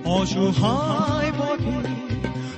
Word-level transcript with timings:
অসহায় 0.08 1.32
পথে 1.40 1.78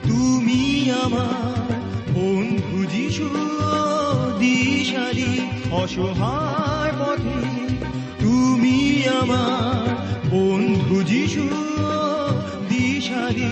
তুমি 0.07 0.91
আমার 1.03 1.69
বন্ধু 2.13 2.85
যিশু 2.85 3.29
দিশারি 4.39 5.33
অসহায় 5.71 6.93
পথে 6.99 7.39
তুমি 8.19 9.03
আমার 9.21 9.87
বন্ধু 10.31 11.03
যিশু 11.03 11.45
দিশারি 12.69 13.51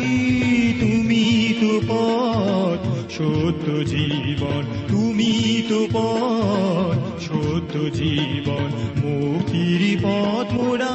তুমি 0.80 1.26
তো 1.62 1.74
পথ 1.88 2.80
সত্য 3.12 3.68
জীবন, 3.86 4.64
তুমি 4.88 5.34
তো 5.70 5.88
পথ 5.94 6.98
সত্য 7.22 7.76
জীবন। 7.96 8.68
মুক্তির 9.02 9.82
পথ 10.04 10.54
মোরা 10.54 10.94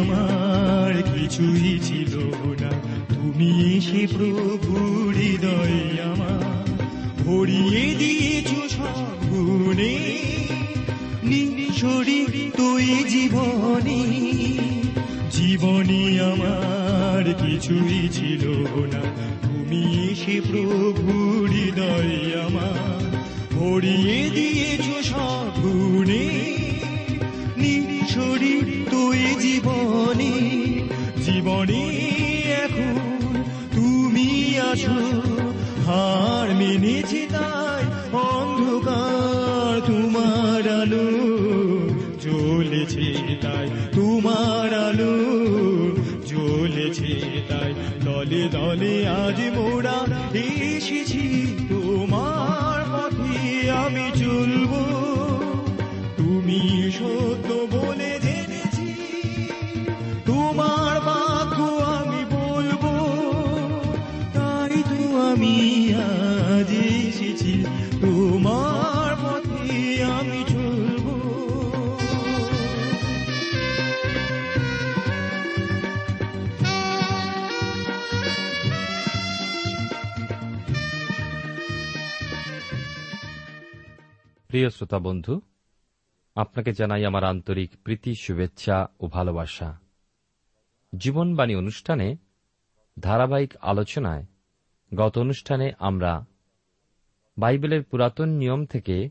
আমার 0.00 1.02
কিছুই 1.02 1.80
ছিল 1.82 2.18
না। 2.60 2.70
তুমি 3.14 3.76
এসে 3.76 4.06
প্রভু 4.06 4.74
হৃদয় 5.08 6.02
আমার 6.04 6.64
ভরিয়ে 7.24 7.94
দিয়েছ 7.94 8.72
সব 8.72 9.28
গুণে। 9.30 9.98
নিঃসরি 11.22 12.50
তুই 12.56 12.86
জীবনে। 13.08 14.00
জীবনে 15.30 16.20
আমার 16.20 17.34
কিছুই 17.34 18.08
ছিল 18.08 18.48
না। 18.94 19.02
তুমি 19.42 20.08
এসে 20.12 20.40
প্রভু 20.40 21.46
হৃদয় 21.46 22.42
আমার 22.46 23.00
ভরিয়ে 23.52 24.30
দিয়েছ 24.30 25.06
সব 25.06 25.62
তাই 43.42 43.66
তোমার 43.94 44.70
আলো 44.86 45.14
জ্বলেছে 46.30 47.12
তাই 47.50 47.70
দলে 48.04 48.42
দলে 48.56 48.94
আজ 49.20 49.38
মোড়া 49.56 49.98
এসেছি 50.44 51.24
তোমার 51.70 52.80
পথে 52.92 53.38
আমি 53.82 54.06
চলবো। 54.22 54.69
প্রিয় 84.60 84.70
শ্রোতা 84.70 84.98
বন্ধু, 84.98 85.40
আপনাকে 86.34 86.72
জানাই 86.72 87.04
আমার 87.04 87.24
আন্তরিক 87.24 87.70
প্রীতি, 87.84 88.14
শুভেচ্ছা 88.14 88.86
ও 89.00 89.06
ভালোবাসা। 89.06 89.78
জীবনবাণী 90.96 91.54
অনুষ্ঠানে 91.54 92.16
ধারাবাহিক 93.00 93.56
আলোচনায় 93.60 94.26
গত 94.94 95.18
অনুষ্ঠানে 95.18 95.72
আমরা 95.78 96.26
বাইবেলের 97.38 97.82
পুরাতন 97.82 98.28
নিয়ম 98.28 98.66
থেকে 98.66 99.10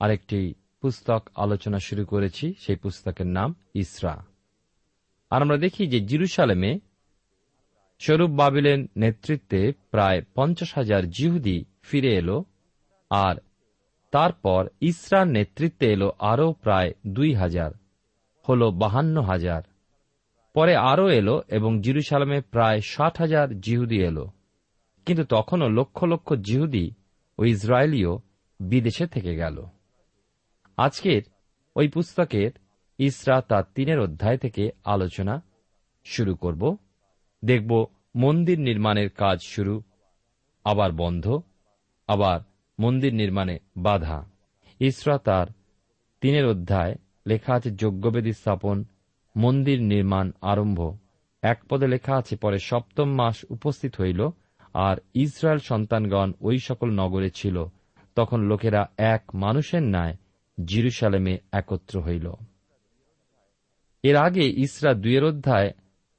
আরেকটি 0.00 0.54
পুস্তক 0.80 1.28
আলোচনা 1.34 1.78
শুরু 1.78 2.04
করেছি, 2.04 2.54
সেই 2.58 2.76
পুস্তকের 2.76 3.26
নাম 3.26 3.54
ইসরা। 3.74 4.26
আর 5.30 5.42
আমরা 5.42 5.56
দেখি 5.56 5.86
যে 5.86 6.00
জিরুসালেমে 6.00 6.80
স্বরূপ 7.98 8.30
বাবিলের 8.30 8.86
নেতৃত্বে 8.96 9.72
প্রায় 9.90 10.22
পঞ্চাশ 10.34 10.74
হাজার 10.74 11.10
জিহুদি 11.10 11.64
ফিরে 11.82 12.14
এলো, 12.16 12.44
আর 13.10 13.36
তারপর 14.16 14.68
ইসরার 14.80 15.28
নেতৃত্বে 15.28 15.92
এলো 15.92 16.12
আরও 16.18 16.52
প্রায় 16.52 16.92
দুই 17.06 17.34
হাজার, 17.34 17.70
হল 18.48 18.70
বাহান্ন 18.70 19.20
হাজার। 19.20 19.62
পরে 20.54 20.76
আরও 20.76 21.10
এলো 21.10 21.42
এবং 21.48 21.80
জিরুসালামে 21.80 22.40
প্রায় 22.40 22.80
ষাট 22.80 23.18
হাজার 23.18 23.60
জিহুদি 23.60 23.96
এলো। 24.02 24.26
কিন্তু 25.06 25.24
তখনও 25.24 25.68
লক্ষ 25.68 26.04
লক্ষ 26.04 26.34
জিহুদি 26.34 26.90
ও 27.38 27.44
ইসরায়েলীয় 27.44 28.08
বিদেশে 28.60 29.06
থেকে 29.06 29.36
গেল। 29.36 29.66
আজকের 30.76 31.22
ওই 31.76 31.88
পুস্তকের 31.88 32.50
ইসরা 32.98 33.40
তার 33.40 33.62
তিনের 33.74 34.00
অধ্যায় 34.00 34.38
থেকে 34.38 34.70
আলোচনা 34.84 35.42
শুরু 36.04 36.34
করব। 36.34 36.76
দেখব 37.44 37.86
মন্দির 38.16 38.60
নির্মাণের 38.60 39.10
কাজ 39.10 39.38
শুরু, 39.42 39.82
আবার 40.64 40.92
বন্ধ, 40.92 41.40
আবার 42.06 42.40
মন্দির 42.78 43.14
নির্মাণে 43.14 43.58
বাধা। 43.76 44.30
ইসরা 44.80 45.18
তার 45.18 45.46
তিনের 46.20 46.46
অধ্যায় 46.46 46.94
লেখা 47.26 47.54
আছে, 47.54 47.70
যজ্ঞবেদী 47.70 48.32
স্থাপন, 48.32 48.84
মন্দির 49.36 49.82
নির্মাণ 49.82 50.32
আরম্ভ। 50.40 50.96
এক 51.42 51.62
পদে 51.68 51.86
লেখা 51.86 52.16
আছে, 52.16 52.36
পরে 52.36 52.58
সপ্তম 52.58 53.14
মাস 53.14 53.44
উপস্থিত 53.50 54.00
হইল 54.00 54.28
আর 54.74 54.96
ইসরায়েল 55.14 55.58
সন্তানগণ 55.58 56.32
ওই 56.40 56.58
সকল 56.58 56.90
নগরে 56.90 57.30
ছিল। 57.30 57.64
তখন 58.14 58.40
লোকেরা 58.40 58.86
এক 58.98 59.24
মানুষের 59.34 59.82
ন্যায় 59.82 60.16
জিরুসালেমে 60.64 61.38
একত্র 61.52 62.00
হইল। 62.00 62.32
এর 64.02 64.16
আগে 64.16 64.44
ইসরা 64.44 64.94
দুয়ের 64.94 65.24
অধ্যায় 65.24 65.70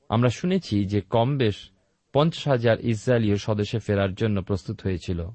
আমরা 0.09 0.29
শুনেছি 0.29 0.85
যে 0.85 1.01
কম 1.01 1.37
বেশ 1.37 1.69
পঞ্চাশ 2.13 2.47
হাজার 2.47 2.79
ইসরায়েলীয় 2.79 3.35
স্বদেশে 3.35 3.79
ফেরার 3.79 4.13
জন্য 4.13 4.41
প্রস্তুত 4.41 4.81
হয়েছিল। 4.83 5.29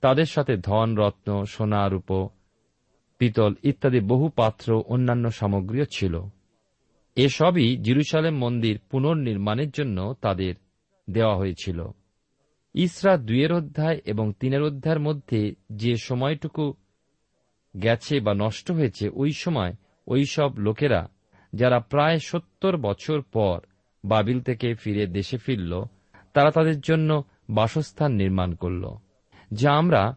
তাদের 0.00 0.24
সাথে 0.24 0.56
ধন, 0.56 0.94
রত্ন, 0.96 1.44
সোনা, 1.44 1.88
রূপ, 1.88 2.28
পিতল 3.18 3.54
ইত্যাদি 3.62 4.00
বহু 4.00 4.28
পাত্র 4.28 4.82
অন্যান্য 4.86 5.30
সামগ্রীও 5.30 5.84
ছিল। 5.84 6.20
এসবই 7.16 7.76
জিরুসালেম 7.76 8.38
মন্দির 8.38 8.78
পুনর্নির্মাণের 8.90 9.70
জন্য 9.70 10.14
তাদের 10.20 10.54
দেওয়া 11.10 11.36
হয়েছিল। 11.36 11.86
ইসরা 12.74 13.16
দুয়ের 13.16 13.52
অধ্যায় 13.52 14.00
এবং 14.04 14.32
তিনের 14.40 14.62
অধ্যায়ের 14.62 15.00
মধ্যে 15.00 15.54
যে 15.72 15.96
সময়টুকু 15.96 16.74
গেছে 17.82 18.20
বা 18.20 18.34
নষ্ট 18.34 18.70
হয়েছে, 18.70 19.08
ওই 19.08 19.32
সময় 19.32 19.74
ওই 20.06 20.24
সব 20.24 20.58
লোকেরা, 20.58 21.08
যারা 21.54 21.80
প্রায় 21.80 22.18
সত্তর 22.18 22.76
বছর 22.76 23.22
পর 23.22 23.60
বাবিল 24.04 24.40
থেকে 24.40 24.74
ফিরে 24.74 25.06
দেশে 25.06 25.36
ফিরল, 25.36 25.84
তারা 26.32 26.50
তাদের 26.50 26.80
জন্য 26.80 27.24
বাসস্থান 27.50 28.12
নির্মাণ 28.12 28.54
করল। 28.54 29.05
যা 29.56 29.72
আমরা 29.72 30.16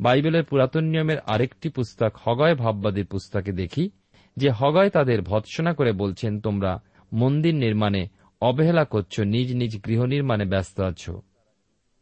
বাইবেলের 0.00 0.44
পুরাতন 0.44 0.84
নিয়মের 0.84 1.18
আরেকটি 1.18 1.68
পুস্তক, 1.68 2.12
হগয় 2.24 2.54
ভাববাদীর 2.54 3.06
পুস্তকে 3.06 3.52
দেখি, 3.52 3.90
যে 4.36 4.50
হগয় 4.50 4.90
তাদের 4.90 5.22
ভৎসনা 5.22 5.74
করে 5.74 5.92
বলছেন, 5.92 6.40
তোমরা 6.40 6.82
মন্দির 7.12 7.54
নির্মাণে 7.54 8.08
অবহেলা 8.40 8.84
করছ, 8.84 9.20
নিজ 9.20 9.54
নিজ 9.54 9.86
গৃহ 9.86 10.04
নির্মাণে 10.04 10.44
ব্যস্ত 10.44 10.80
আছো। 10.80 11.22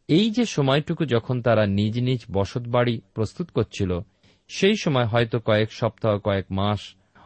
এই 0.07 0.31
যে 0.31 0.45
সময়টুকু 0.45 1.05
যখন 1.05 1.41
তারা 1.41 1.65
নিজ 1.65 1.99
নিজ 1.99 2.19
বসতবাড়ি 2.31 3.01
প্রস্তুত 3.13 3.49
করছিল, 3.49 3.99
সেই 4.47 4.75
সময় 4.75 5.05
হয়তো 5.05 5.39
কয়েক 5.39 5.71
সপ্তাহ, 5.71 6.19
কয়েক 6.19 6.45
মাস 6.51 6.79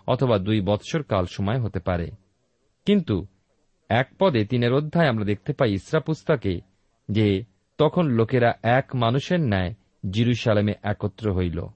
অথবা 0.08 0.38
দুই 0.38 0.62
বৎসর 0.62 1.04
কাল 1.04 1.26
সময় 1.26 1.60
হতে 1.60 1.80
পারে। 1.80 2.12
কিন্তু 2.86 3.28
এক 3.90 4.10
পদে 4.20 4.46
তিনের 4.46 4.74
অধ্যায় 4.74 5.10
আমরা 5.10 5.26
দেখতে 5.26 5.54
পাই, 5.54 5.74
ইসরা 5.74 6.00
পুস্তকে, 6.00 6.60
যে 7.10 7.51
তখন 7.82 8.08
লোকেরা 8.08 8.54
এক 8.64 8.90
মানুষের 8.94 9.40
ন্যায় 9.40 9.74
জিরুসালামে 10.10 10.74
একত্র 10.84 11.34
হইল। 11.34 11.68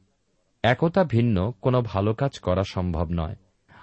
একতা 0.63 1.03
ভিন্ন, 1.03 1.51
কোনো 1.61 1.81
ভালো 1.81 2.13
কাজ 2.13 2.39
করা 2.39 2.63
সম্ভব 2.63 3.07
নয়। 3.11 3.35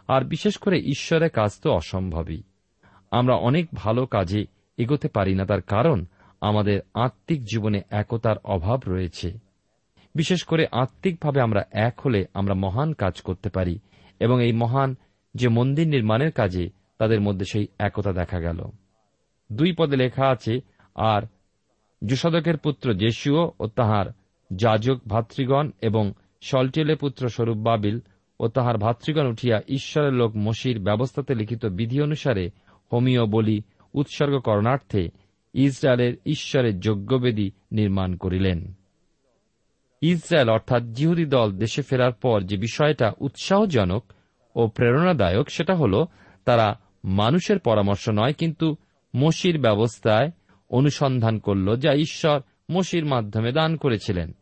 আর 0.08 0.24
বিশেষ 0.24 0.58
করে 0.58 0.78
ঈশ্বরের 0.78 1.30
কাজ 1.30 1.60
তো 1.62 1.72
অসম্ভবই। 1.72 2.42
আমরা 3.10 3.34
অনেক 3.34 3.68
ভালো 3.74 4.06
কাজে 4.06 4.46
এগোতে 4.76 5.08
পারি 5.08 5.34
না, 5.34 5.44
তার 5.44 5.60
কারণ 5.62 6.04
আমাদের 6.40 6.80
আত্মিক 6.94 7.44
জীবনে 7.44 7.82
একতার 7.90 8.36
অভাব 8.44 8.80
রয়েছে। 8.86 9.38
বিশেষ 10.14 10.42
করে 10.42 10.66
আত্মিকভাবে 10.72 11.40
আমরা 11.40 11.64
এক 11.72 12.00
হলে 12.00 12.26
আমরা 12.34 12.54
মহান 12.54 12.92
কাজ 12.92 13.20
করতে 13.20 13.50
পারি, 13.50 13.78
এবং 14.20 14.44
এই 14.44 14.52
মহান 14.52 14.96
যে 15.34 15.48
মন্দির 15.48 15.88
নির্মাণের 15.88 16.32
কাজে 16.32 16.70
তাদের 16.98 17.20
মধ্যে 17.20 17.44
সেই 17.44 17.66
একতা 17.78 18.12
দেখা 18.12 18.40
গেল। 18.40 18.64
দুই 19.52 19.74
পদে 19.78 19.96
লেখা 19.96 20.28
আছে, 20.28 20.60
আর 20.94 21.22
যুষদকের 22.06 22.56
পুত্র 22.56 22.94
জেসুও 22.94 23.52
ও 23.60 23.66
তাহার 23.66 24.06
যাজক 24.52 24.98
ভাতৃগণ 25.08 25.70
এবং 25.82 26.12
সল্টেলে 26.40 26.94
পুত্র 26.94 27.28
স্বরূপ 27.28 27.56
বাবিল 27.56 28.00
ও 28.40 28.48
তাহার 28.48 28.78
ভাতৃগণ 28.78 29.26
উঠিয়া 29.26 29.60
ঈশ্বরের 29.68 30.12
লোক 30.12 30.36
মসির 30.36 30.78
ব্যবস্থাতে 30.78 31.34
লিখিত 31.34 31.66
বিধি 31.66 32.00
অনুসারে 32.00 32.50
হোমিও 32.92 33.26
বলি 33.26 33.62
উৎসর্গ 33.94 34.38
করণার্থে 34.38 35.08
ইসরায়েলের 35.54 36.14
ঈশ্বরের 36.26 36.80
যজ্ঞবেদী 36.80 37.50
নির্মাণ 37.72 38.16
করিলেন। 38.16 38.72
ইসরায়েল 40.02 40.48
অর্থাৎ 40.48 40.82
জিহুদি 40.82 41.24
দল 41.24 41.52
দেশে 41.52 41.82
ফেরার 41.82 42.12
পর 42.12 42.40
যে 42.40 42.56
বিষয়টা 42.56 43.12
উৎসাহজনক 43.20 44.04
ও 44.56 44.68
প্রেরণাদায়ক 44.68 45.50
সেটা 45.50 45.74
হল 45.74 46.04
তারা 46.44 46.80
মানুষের 47.04 47.58
পরামর্শ 47.58 48.08
নয়, 48.08 48.32
কিন্তু 48.32 48.76
মসির 49.16 49.60
ব্যবস্থায় 49.60 50.30
অনুসন্ধান 50.72 51.38
করল 51.38 51.76
যা 51.76 51.92
ঈশ্বর 51.92 52.40
মসির 52.70 53.04
মাধ্যমে 53.04 53.52
দান 53.52 53.76
করেছিলেন। 53.76 54.32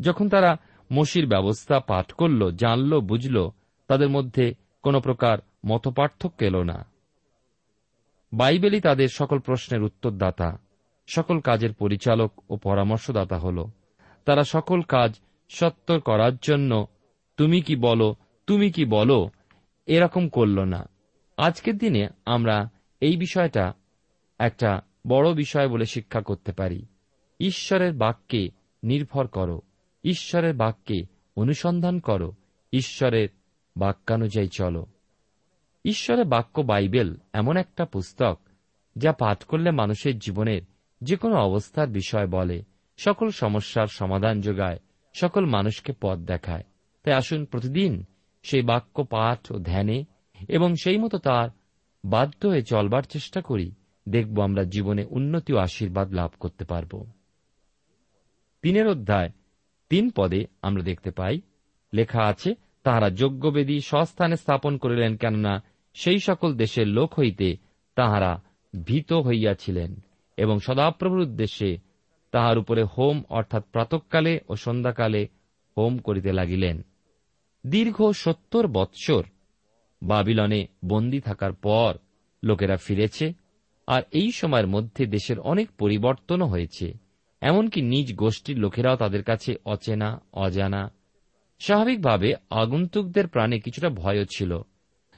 যখন 0.00 0.28
তারা 0.28 0.56
মসির 0.92 1.26
ব্যবস্থা 1.26 1.80
পাঠ 1.80 2.12
করল, 2.12 2.50
জানল, 2.50 3.00
বুঝল, 3.00 3.50
তাদের 3.86 4.08
মধ্যে 4.08 4.54
কোন 4.82 5.00
প্রকার 5.00 5.38
মতপার্থক্য 5.66 6.44
এল 6.44 6.62
না। 6.62 6.86
বাইবেলই 8.32 8.80
তাদের 8.80 9.08
সকল 9.08 9.38
প্রশ্নের 9.38 9.82
উত্তরদাতা, 9.82 10.58
সকল 11.08 11.40
কাজের 11.40 11.74
পরিচালক 11.74 12.32
ও 12.50 12.56
পরামর্শদাতা 12.56 13.38
হল। 13.38 13.66
তারা 14.24 14.44
সকল 14.44 14.82
কাজ 14.82 15.20
সত্তর 15.48 16.00
করার 16.00 16.32
জন্য, 16.42 16.86
তুমি 17.36 17.60
কি 17.60 17.76
বলো, 17.76 18.14
তুমি 18.46 18.70
কি 18.70 18.84
বলো? 18.84 19.30
এরকম 19.86 20.28
করল 20.28 20.60
না। 20.60 20.88
আজকের 21.36 21.78
দিনে 21.78 22.08
আমরা 22.26 22.68
এই 23.00 23.16
বিষয়টা 23.16 23.72
একটা 24.38 24.82
বড় 25.06 25.34
বিষয় 25.34 25.68
বলে 25.68 25.84
শিক্ষা 25.84 26.20
করতে 26.20 26.52
পারি। 26.52 26.86
ঈশ্বরের 27.40 27.92
বাক্যে 27.92 28.50
নির্ভর 28.82 29.26
করো। 29.26 29.60
ঈশ্বরের 30.04 30.54
বাক্যে 30.54 31.06
অনুসন্ধান 31.36 32.00
করো। 32.00 32.32
ঈশ্বরের 32.72 33.28
বাক্যানুযায়ী 33.76 34.48
চলো। 34.48 34.86
ঈশ্বরের 35.84 36.24
বাক্য 36.24 36.60
বাইবেল 36.60 37.16
এমন 37.32 37.56
একটা 37.56 37.84
পুস্তক 37.84 38.40
যা 38.96 39.12
পাঠ 39.12 39.44
করলে 39.44 39.70
মানুষের 39.70 40.18
জীবনের 40.18 40.62
যে 41.02 41.16
কোনো 41.16 41.36
অবস্থার 41.36 41.88
বিষয় 41.88 42.26
বলে, 42.26 42.62
সকল 42.96 43.30
সমস্যার 43.30 43.86
সমাধান 43.86 44.40
যোগায়, 44.40 44.78
সকল 45.14 45.46
মানুষকে 45.46 45.92
পথ 46.00 46.18
দেখায়। 46.18 46.62
তাই 47.04 47.14
আসুন 47.14 47.44
প্রতিদিন 47.44 48.04
সেই 48.42 48.62
বাক্য 48.62 49.04
পাঠ 49.04 49.52
ও 49.52 49.58
ধ্যানে 49.58 50.04
এবং 50.48 50.74
সেই 50.74 50.98
মতো 50.98 51.18
তার 51.18 51.48
বাধ্য 52.04 52.48
হয়ে 52.48 52.62
চলবার 52.62 53.02
চেষ্টা 53.02 53.40
করি। 53.40 53.74
দেখব 54.08 54.40
আমরা 54.40 54.64
জীবনে 54.64 55.04
উন্নতি 55.10 55.52
ও 55.52 55.56
আশীর্বাদ 55.56 56.12
লাভ 56.12 56.30
করতে 56.40 56.64
পারব। 56.64 57.06
তিনের 58.62 58.88
অধ্যায়, 58.88 59.30
তিন 59.88 60.10
পদে 60.10 60.46
আমরা 60.62 60.82
দেখতে 60.82 61.10
পাই, 61.10 61.40
লেখা 61.92 62.22
আছে, 62.22 62.54
তাহারা 62.82 63.10
যজ্ঞবেদী 63.10 63.80
স্বস্থানে 63.80 64.36
স্থাপন 64.36 64.76
করিলেন 64.76 65.16
কেননা 65.16 65.62
সেই 65.94 66.18
সকল 66.18 66.54
দেশের 66.54 66.88
লোক 66.88 67.18
হইতে 67.18 67.56
তাহারা 67.94 68.42
ভীত 68.86 69.12
হইয়াছিলেন 69.12 70.00
এবং 70.36 70.60
সদাপ্রভুর 70.60 71.18
উদ্দেশ্যে 71.18 71.78
তাহার 72.30 72.58
উপরে 72.58 72.82
হোম 72.82 73.22
অর্থাৎ 73.28 73.64
প্রাতকালে 73.72 74.40
ও 74.48 74.56
সন্ধ্যাকালে 74.56 75.28
হোম 75.76 75.98
করিতে 75.98 76.32
লাগিলেন। 76.32 76.82
দীর্ঘ 77.66 78.10
সত্তর 78.10 78.66
বৎসর 78.66 79.24
বাবিলনে 80.02 80.66
বন্দী 80.84 81.20
থাকার 81.20 81.52
পর 81.52 81.96
লোকেরা 82.44 82.76
ফিরেছে 82.76 83.32
আর 83.86 84.02
এই 84.10 84.32
সময়ের 84.32 84.66
মধ্যে 84.66 85.06
দেশের 85.06 85.40
অনেক 85.40 85.70
পরিবর্তনও 85.78 86.46
হয়েছে। 86.46 86.92
এমনকি 87.40 87.82
নিজ 87.82 88.14
গোষ্ঠীর 88.14 88.58
লোকেরাও 88.58 88.96
তাদের 88.96 89.22
কাছে 89.22 89.54
অচেনা, 89.64 90.20
অজানা, 90.32 90.92
স্বাভাবিকভাবে 91.58 92.34
আগন্তুকদের 92.50 93.28
প্রাণে 93.28 93.60
কিছুটা 93.60 93.88
ভয়ও 93.88 94.24
ছিল। 94.24 94.62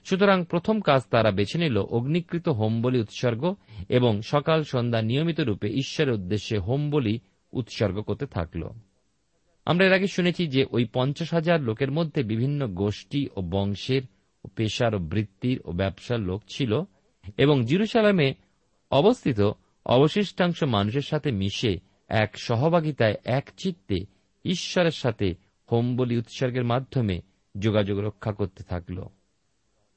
সুতরাং 0.05 0.45
প্রথম 0.45 0.81
কাজ 0.81 1.03
তারা 1.11 1.31
বেছে 1.31 1.59
নিল 1.59 1.79
অগ্নিকৃত 1.79 2.49
হোমবলি 2.49 3.01
উৎসর্গ 3.01 3.55
এবং 3.89 4.23
সকাল 4.23 4.63
সন্ধ্যা 4.63 5.03
নিয়মিত 5.03 5.41
রূপে 5.41 5.69
ঈশ্বরের 5.69 6.15
উদ্দেশ্যে 6.15 6.59
হোমবলি 6.59 7.19
উৎসর্গ 7.53 8.01
করতে 8.01 8.27
থাকল। 8.27 8.69
আমরা 9.67 9.87
এর 9.87 9.93
আগে 9.93 10.07
শুনেছি 10.07 10.47
যে 10.47 10.67
ওই 10.71 10.87
পঞ্চাশ 10.93 11.35
হাজার 11.35 11.61
লোকের 11.61 11.91
মধ্যে 11.91 12.23
বিভিন্ন 12.23 12.67
গোষ্ঠী 12.67 13.29
ও 13.37 13.41
বংশের 13.41 14.03
পেশার 14.57 14.95
ও 14.95 14.99
বৃত্তির 14.99 15.61
ও 15.65 15.73
ব্যবসার 15.73 16.21
লোক 16.21 16.43
ছিল 16.49 16.83
এবং 17.37 17.65
জিরুসালামে 17.65 18.35
অবস্থিত 18.91 19.51
অবশিষ্টাংশ 19.87 20.63
মানুষের 20.63 21.01
সাথে 21.01 21.31
মিশে 21.31 21.79
এক 22.09 22.39
সহভাগিতায়, 22.39 23.15
এক 23.25 23.51
চিত্তে 23.57 23.97
ঈশ্বরের 24.45 24.91
সাথে 24.91 25.35
হোমবলি 25.73 26.17
উৎসর্গের 26.17 26.65
মাধ্যমে 26.65 27.21
যোগাযোগ 27.59 27.99
রক্ষা 27.99 28.33
করতে 28.33 28.65
থাকল। 28.65 29.07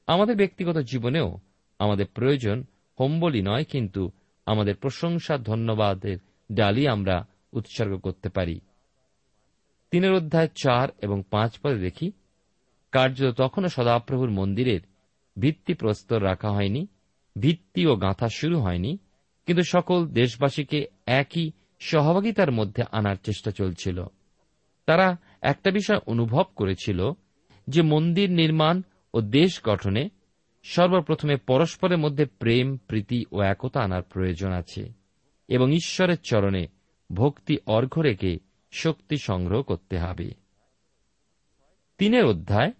আমাদের 0.06 0.36
ব্যক্তিগত 0.36 0.78
জীবনেও 0.78 1.38
আমাদের 1.78 2.06
প্রয়োজন 2.06 2.64
হোমবলি 3.00 3.42
নয়, 3.42 3.64
কিন্তু 3.64 4.10
আমাদের 4.46 4.76
প্রশংসা, 4.76 5.38
ধন্যবাদের 5.38 6.18
ডালি 6.52 6.88
আমরা 6.88 7.26
উৎসর্গ 7.52 7.98
করতে 7.98 8.28
পারি। 8.28 8.60
তিনের 9.90 10.12
অধ্যায় 10.12 10.48
চার 10.48 10.88
এবং 11.02 11.22
পাঁচ 11.30 11.58
পদে 11.58 11.78
দেখি, 11.78 12.12
কার্যত 12.92 13.34
তখনও 13.36 13.68
সদাপ্রভুর 13.68 14.30
মন্দিরের 14.30 14.80
ভিত্তি 15.38 15.74
প্রস্তর 15.74 16.24
রাখা 16.24 16.50
হয়নি 16.50 16.86
ভিত্তি 17.38 17.86
ও 17.86 17.96
গাঁথা 17.96 18.28
শুরু 18.28 18.60
হয়নি, 18.60 18.98
কিন্তু 19.46 19.62
সকল 19.62 20.06
দেশবাসীকে 20.06 20.86
একই 21.06 21.50
সহভাগিতার 21.80 22.52
মধ্যে 22.52 22.82
আনার 22.92 23.16
চেষ্টা 23.16 23.50
চলছিল। 23.50 24.04
তারা 24.86 25.16
একটা 25.42 25.70
বিষয় 25.70 25.98
অনুভব 26.06 26.44
করেছিল 26.56 27.10
যে 27.68 27.82
মন্দির 27.82 28.30
নির্মাণ 28.30 28.82
ও 29.14 29.20
দেশ 29.20 29.60
গঠনে 29.64 30.08
সর্বপ্রথমে 30.62 31.36
পরস্পরের 31.36 31.98
মধ্যে 31.98 32.24
প্রেম, 32.24 32.76
প্রীতি 32.76 33.24
ও 33.32 33.40
একতা 33.40 33.80
আনার 33.80 34.02
প্রয়োজন 34.02 34.52
আছে 34.52 34.92
এবং 35.48 35.72
ঈশ্বরের 35.72 36.16
চরণে 36.20 36.66
ভক্তি 37.12 37.58
অর্ঘ 37.66 37.98
রেখে 37.98 38.38
শক্তি 38.72 39.16
সংগ্রহ 39.18 39.62
করতে 39.62 39.98
হবে। 39.98 40.30
তিনের 41.98 42.24
অধ্যায় 42.24 42.72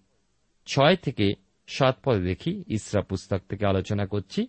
ছয় 0.65 0.95
থেকে 0.95 1.33
সাত 1.67 1.97
পদে 2.03 2.21
দেখি 2.21 2.63
ইসরা 2.67 3.01
পুস্তক 3.01 3.41
থেকে 3.49 3.65
আলোচনা 3.65 4.05
করছি, 4.05 4.47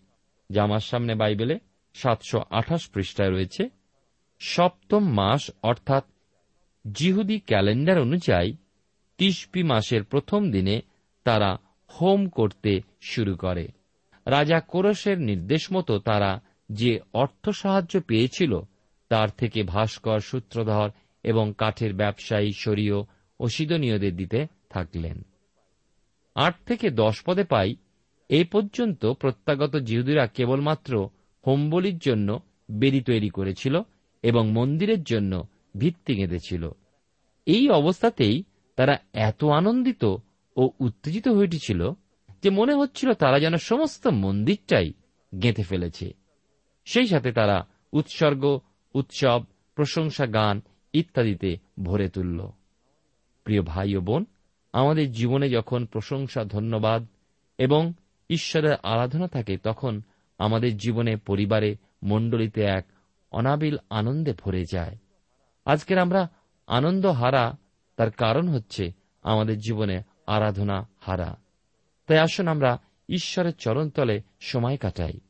যা 0.51 0.63
আমার 0.63 0.81
সামনে 0.81 1.15
বাইবেলে 1.15 1.59
সাতশো 1.95 2.43
আঠাশ 2.51 2.89
পৃষ্ঠায় 2.89 3.31
রয়েছে। 3.31 3.69
সপ্তম 4.41 5.13
মাস, 5.13 5.51
অর্থাৎ 5.63 6.05
জিহুদি 6.95 7.39
ক্যালেন্ডার 7.39 7.99
অনুযায়ী 7.99 8.57
তিসপি 9.19 9.63
মাসের 9.63 10.05
প্রথম 10.05 10.51
দিনে 10.51 10.83
তারা 11.25 11.59
হোম 11.89 12.29
করতে 12.29 12.81
শুরু 13.01 13.37
করে। 13.37 13.69
রাজা 14.27 14.61
কোরসের 14.61 15.19
নির্দেশ 15.19 15.73
মতো 15.73 15.99
তারা 15.99 16.41
যে 16.69 17.01
অর্থ 17.13 17.49
সাহায্য 17.49 18.01
পেয়েছিল, 18.01 18.61
তার 19.09 19.31
থেকে 19.31 19.63
ভাস্কর, 19.63 20.21
সূত্রধর 20.21 20.91
এবং 21.23 21.53
কাঠের 21.59 21.95
ব্যবসায়ী 21.95 22.53
শরীয় 22.53 22.95
ও 23.41 23.49
সিদনীয়দের 23.49 24.17
দিতে 24.17 24.47
থাকলেন। 24.71 25.23
আট 26.35 26.55
থেকে 26.67 26.91
দশ 26.91 27.23
পদে 27.27 27.45
পাই 27.45 27.77
এই 28.29 28.45
পর্যন্ত 28.45 29.07
প্রত্যাগত 29.07 29.77
জিহুদিরা 29.77 30.27
কেবলমাত্র 30.27 31.09
হোমবলির 31.47 31.99
জন্য 31.99 32.41
বেরি 32.71 33.01
তৈরি 33.01 33.29
করেছিল 33.29 33.81
এবং 34.23 34.51
মন্দিরের 34.51 35.03
জন্য 35.03 35.47
ভিত্তি 35.77 36.15
গেঁথেছিল। 36.15 36.71
এই 37.47 37.71
অবস্থাতেই 37.71 38.45
তারা 38.77 38.99
এত 39.13 39.45
আনন্দিত 39.45 40.17
ও 40.57 40.71
উত্তেজিত 40.81 41.29
হয়ে 41.29 41.47
উঠেছিল 41.47 41.91
যে 42.43 42.51
মনে 42.51 42.75
হচ্ছিল 42.75 43.13
তারা 43.13 43.41
যেন 43.41 43.57
সমস্ত 43.57 44.07
মন্দিরটাই 44.07 44.93
গেঁথে 45.43 45.63
ফেলেছে। 45.63 46.15
সেই 46.85 47.07
সাথে 47.07 47.33
তারা 47.33 47.67
উৎসর্গ, 47.93 48.61
উৎসব, 48.95 49.43
প্রশংসা, 49.75 50.27
গান 50.27 50.61
ইত্যাদিতে 50.93 51.57
ভরে 51.83 52.09
তুলল। 52.09 52.47
প্রিয় 53.45 53.63
ভাই 53.63 53.97
ও 53.97 54.01
বোন 54.01 54.25
আমাদের 54.73 55.13
জীবনে 55.13 55.51
যখন 55.51 55.87
প্রশংসা, 55.87 56.45
ধন্যবাদ 56.45 57.07
এবং 57.59 57.93
ঈশ্বরের 58.31 58.75
আরাধনা 58.83 59.29
থাকে, 59.29 59.57
তখন 59.57 60.03
আমাদের 60.39 60.77
জীবনে 60.77 61.17
পরিবারে, 61.17 61.77
মণ্ডলীতে 62.03 62.63
এক 62.63 62.87
অনাবিল 63.33 63.77
আনন্দে 63.91 64.35
ভরে 64.45 64.65
যায়। 64.73 64.97
আজকের 65.65 65.99
আমরা 65.99 66.29
আনন্দ 66.67 67.07
হারা, 67.07 67.57
তার 67.97 68.11
কারণ 68.11 68.49
হচ্ছে 68.49 68.93
আমাদের 69.23 69.59
জীবনে 69.59 70.03
আরাধনা 70.27 70.89
হারা। 71.01 71.37
তাই 72.07 72.19
আসুন 72.19 72.49
আমরা 72.49 72.79
ঈশ্বরের 73.09 73.55
চরণতলে 73.55 74.23
সময় 74.41 74.77
কাটাই। 74.77 75.21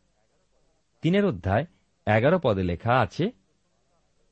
তিনের 1.02 1.24
অধ্যায়, 1.24 1.66
এগারো 2.06 2.38
পদে 2.42 2.62
লেখা 2.62 3.00
আছে, 3.00 3.30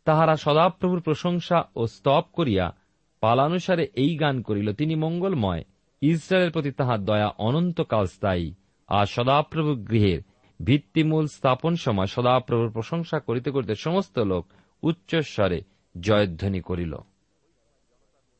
তাহারা 0.04 0.36
সদাপ্রভুর 0.36 1.00
প্রশংসা 1.00 1.64
ও 1.76 1.86
স্তব 1.86 2.22
করিয়া 2.32 2.79
পালানুসারে 3.20 3.88
এই 3.94 4.16
গান 4.16 4.42
করিল, 4.42 4.72
তিনি 4.72 4.94
মঙ্গলময়। 4.94 5.64
ইসরায়েলের 6.00 6.52
প্রতি 6.52 6.72
তাহার 6.72 7.04
দয়া 7.04 7.26
অনন্তকাল 7.26 8.06
স্থায়ী। 8.06 8.54
আর 8.88 9.06
সদাপ্রভু 9.06 9.74
গৃহের 9.74 10.22
ভিত্তিমূল 10.64 11.26
স্থাপন 11.26 11.76
সময় 11.76 12.06
সদাপ্রভুর 12.06 12.70
প্রশংসা 12.70 13.20
করিতে 13.20 13.50
করিতে 13.50 13.74
সমস্ত 13.74 14.18
লোক 14.18 14.46
উচ্চস্বরে 14.82 15.62
জয়ধ্বনি 16.00 16.60
করিল। 16.60 16.94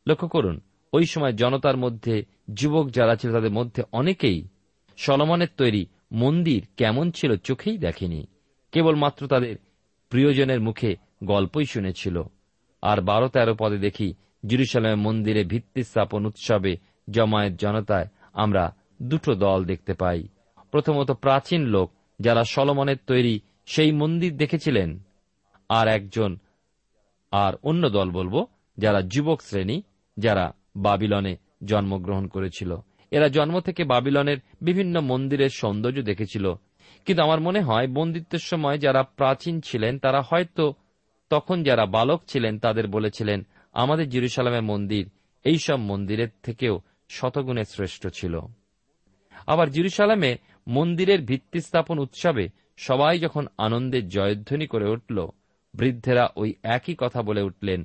লক্ষ্য 0.06 0.28
করুন, 0.28 0.60
ওই 0.92 1.06
সময় 1.06 1.32
জনতার 1.32 1.76
মধ্যে, 1.76 2.24
যুবক 2.54 2.90
যারা 2.90 3.16
ছিল 3.16 3.32
তাদের 3.32 3.50
মধ্যে 3.50 3.82
অনেকেই 3.92 4.48
সলমনের 4.96 5.48
তৈরি 5.56 5.86
মন্দির 6.12 6.66
কেমন 6.76 7.10
ছিল 7.10 7.36
চোখেই 7.36 7.78
দেখেনি। 7.78 8.26
কেবলমাত্র 8.72 9.26
তাদের 9.26 9.56
প্রিয়জনের 10.08 10.60
মুখে 10.60 10.96
গল্পই 11.24 11.64
শুনেছিল। 11.64 12.22
আর 12.82 13.00
বারো 13.00 13.28
তেরো 13.28 13.54
পদে 13.58 13.78
দেখি 13.78 14.14
জিরুসালামের 14.46 14.96
মন্দিরে 14.96 15.44
ভিত্তি 15.44 15.84
স্থাপন 15.84 16.26
উৎসবে 16.26 16.76
জমায়েত 17.10 17.54
জনতায় 17.54 18.06
আমরা 18.32 18.76
দুটো 19.02 19.34
দল 19.34 19.64
দেখতে 19.64 19.94
পাই। 19.94 20.28
প্রথমত 20.70 21.10
প্রাচীন 21.10 21.66
লোক 21.66 21.92
যারা 22.20 22.44
সলমনের 22.44 22.96
তৈরি 23.06 23.40
সেই 23.66 23.92
মন্দির 23.92 24.36
দেখেছিলেন, 24.36 25.00
আর 25.68 25.88
একজন, 25.88 26.38
আর 27.30 27.52
অন্য 27.62 27.88
দল 27.88 28.10
বলব, 28.10 28.46
যারা 28.78 29.02
যুবক 29.02 29.42
শ্রেণি, 29.42 29.82
যারা 30.16 30.52
বাবিলনে 30.76 31.36
জন্মগ্রহণ 31.64 32.26
করেছিল। 32.26 32.76
এরা 33.10 33.28
জন্ম 33.28 33.60
থেকে 33.60 33.84
বাবিলনের 33.84 34.36
বিভিন্ন 34.62 35.00
মন্দিরের 35.00 35.48
সৌন্দর্য 35.48 36.02
দেখেছিল। 36.02 36.52
কিন্তু 37.04 37.22
আমার 37.22 37.40
মনে 37.40 37.60
হয় 37.60 37.86
বন্দিত্বের 37.88 38.38
সময় 38.38 38.78
যারা 38.78 39.02
প্রাচীন 39.02 39.60
ছিলেন, 39.60 39.98
তারা 39.98 40.22
হয়তো 40.30 40.74
তখন 41.30 41.62
যারা 41.62 41.86
বালক 41.86 42.22
ছিলেন, 42.28 42.58
তাদের 42.58 42.88
বলেছিলেন 42.88 43.46
আমাদের 43.74 44.08
জিরুসালামের 44.08 44.62
মন্দির 44.62 45.04
এই 45.44 45.58
সব 45.58 45.78
মন্দিরের 45.80 46.28
থেকেও 46.42 46.80
শতগুণে 47.08 47.64
শ্রেষ্ঠ 47.64 48.06
ছিল। 48.06 48.40
আবার 49.46 49.70
জিরুসালামে 49.70 50.36
মন্দিরের 50.66 51.22
ভিত্তি 51.22 51.60
স্থাপন 51.60 51.98
উৎসবে 51.98 52.48
সবাই 52.76 53.18
যখন 53.18 53.46
আনন্দের 53.58 54.08
জয়ধ্বনি 54.08 54.66
করে 54.66 54.86
উঠল, 54.90 55.26
বৃদ্ধেরা 55.74 56.28
ওই 56.36 56.54
একই 56.62 56.94
কথা 56.98 57.22
বলে 57.22 57.42
উঠলেন, 57.42 57.84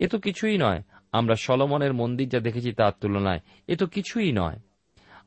এ 0.00 0.06
তো 0.08 0.18
কিছুই 0.18 0.58
নয়, 0.58 0.82
আমরা 1.12 1.34
সলমনের 1.34 1.94
মন্দির 1.94 2.28
যা 2.28 2.40
দেখেছি 2.40 2.72
তার 2.72 2.92
তুলনায় 3.00 3.40
এ 3.68 3.76
তো 3.76 3.86
কিছুই 3.86 4.32
নয়। 4.32 4.58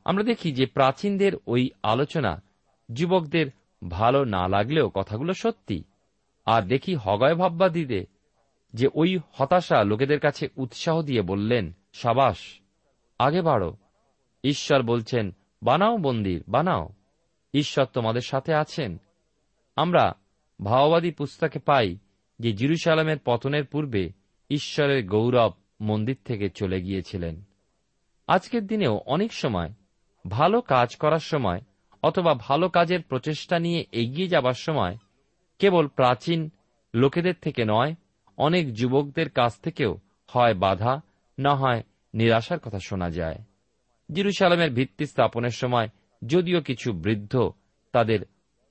আমরা 0.04 0.22
দেখি 0.22 0.52
যে 0.52 0.66
প্রাচীনদের 0.66 1.32
ওই 1.46 1.70
আলোচনা 1.82 2.42
যুবকদের 2.88 3.46
ভালো 3.88 4.24
না 4.24 4.48
লাগলেও 4.48 4.88
কথাগুলো 4.88 5.32
সত্যি। 5.34 5.84
আর 6.46 6.62
দেখি 6.62 6.94
হগয় 6.94 7.34
ভাববাদীতে 7.34 8.06
যে 8.74 8.88
ওই 8.94 9.18
হতাশা 9.32 9.84
লোকেদের 9.84 10.20
কাছে 10.20 10.48
উৎসাহ 10.56 11.02
দিয়ে 11.02 11.22
বললেন, 11.22 11.72
সাবাস, 11.92 12.60
আগে 13.18 13.42
বাড়ো। 13.42 13.76
ঈশ্বর 14.44 14.82
বলছেন, 14.82 15.34
বানাও 15.62 15.96
মন্দির, 15.96 16.44
বানাও। 16.48 16.88
ঈশ্বর 17.54 17.84
তোমাদের 17.84 18.20
সাথে 18.20 18.54
আছেন। 18.54 18.98
আমরা 19.76 20.12
ভাওবাদী 20.64 21.10
পুস্তকে 21.10 21.58
পাই 21.58 21.98
যে 22.38 22.52
জিরুসালামের 22.52 23.16
পতনের 23.24 23.64
পূর্বে 23.64 24.10
ঈশ্বরের 24.50 25.06
গৌরব 25.06 25.52
মন্দির 25.80 26.16
থেকে 26.24 26.50
চলে 26.50 26.82
গিয়েছিলেন। 26.82 27.42
আজকের 28.26 28.66
দিনেও 28.66 29.00
অনেক 29.06 29.32
সময় 29.32 29.72
ভালো 30.28 30.60
কাজ 30.60 30.96
করার 30.96 31.18
সময় 31.18 31.60
অথবা 32.02 32.34
ভালো 32.34 32.68
কাজের 32.68 33.02
প্রচেষ্টা 33.02 33.58
নিয়ে 33.58 33.86
এগিয়ে 33.92 34.28
যাবার 34.28 34.52
সময় 34.52 34.96
কেবল 35.58 35.88
প্রাচীন 35.88 36.50
লোকেদের 36.94 37.34
থেকে 37.40 37.64
নয় 37.64 37.94
অনেক 38.38 38.74
যুবকদের 38.74 39.30
কাছ 39.30 39.60
থেকেও 39.60 39.98
হয় 40.28 40.54
বাধা, 40.54 41.00
না 41.38 41.54
হয় 41.54 41.82
নিরাশার 42.14 42.58
কথা 42.58 42.78
শোনা 42.78 43.10
যায়। 43.10 43.38
জিরুসালামের 44.08 44.70
ভিত্তি 44.72 45.06
স্থাপনের 45.06 45.50
সময় 45.50 45.88
যদিও 46.24 46.60
কিছু 46.62 46.92
বৃদ্ধ 46.92 47.50
তাদের 47.92 48.20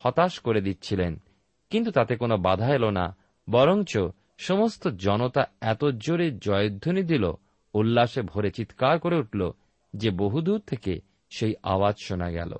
হতাশ 0.03 0.39
করে 0.39 0.61
দিচ্ছিলেন, 0.61 1.21
কিন্তু 1.69 1.91
তাতে 1.91 2.15
কোনো 2.15 2.37
বাধা 2.37 2.75
এলো 2.75 2.91
না, 2.91 3.17
বরঞ্চ 3.49 3.97
সমস্ত 4.37 4.87
জনতা 4.87 5.45
এত 5.61 5.85
জোরে 5.85 6.31
জয়ধ্বনি 6.31 7.03
দিল, 7.03 7.31
উল্লাসে 7.73 8.21
ভরে 8.21 8.51
চিৎকার 8.51 8.99
করে 8.99 9.15
উঠল 9.15 9.51
যে 9.93 10.09
বহুদূর 10.09 10.59
থেকে 10.59 11.01
সেই 11.29 11.55
আওয়াজ 11.63 11.95
শোনা 12.01 12.29
গেল। 12.29 12.55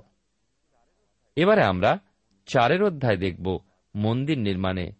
এবারে 1.36 1.64
আমরা 1.64 2.00
চারের 2.46 2.84
অধ্যায় 2.84 3.18
দেখব 3.18 3.60
মন্দির 3.96 4.38
নির্মাণে 4.38 4.92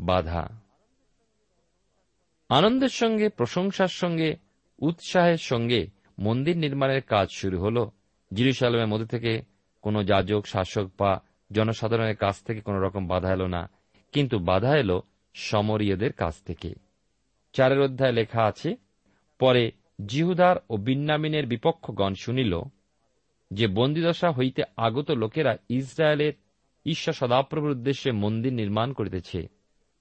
বাধা। 0.00 0.59
আনন্দের 2.50 2.88
সঙ্গে, 2.88 3.28
প্রশংসার 3.28 3.88
সঙ্গে, 3.88 4.36
উৎসাহের 4.78 5.36
সঙ্গে 5.36 5.86
মন্দির 6.18 6.56
নির্মাণের 6.56 7.02
কাজ 7.02 7.28
শুরু 7.30 7.60
হল। 7.60 7.90
জিরুসালামের 8.32 8.86
মধ্যে 8.86 9.06
থেকে 9.06 9.42
কোনো 9.82 10.04
যাজক, 10.04 10.46
শাসক 10.46 10.90
বা 10.98 11.20
জনসাধারণের 11.52 12.16
কাছ 12.16 12.42
থেকে 12.42 12.60
কোন 12.60 12.74
রকম 12.74 13.06
বাধা 13.06 13.32
এলো 13.32 13.46
না। 13.46 13.70
কিন্তু 14.12 14.38
বাধা 14.38 14.76
এলো 14.76 15.02
সমরীয়দের 15.34 16.12
কাছ 16.12 16.42
থেকে। 16.42 16.74
চারের 17.52 17.80
অধ্যায় 17.80 18.12
লেখা 18.12 18.44
আছে, 18.44 18.76
পরে 19.38 19.72
জিহুদার 20.06 20.56
ও 20.70 20.76
বিন্নামিনের 20.76 21.46
বিপক্ষগণ 21.46 22.14
শুনিল 22.14 22.60
যে 23.50 23.66
বন্দিদশা 23.66 24.30
হইতে 24.30 24.62
আগত 24.76 25.10
লোকেরা 25.10 25.56
ইসরায়েলের 25.68 26.32
ঈশ্বর 26.86 27.14
সদাপ্রভুর 27.14 27.70
উদ্দেশ্যে 27.70 28.12
মন্দির 28.12 28.52
নির্মাণ 28.52 28.92
করিতেছে। 28.92 29.59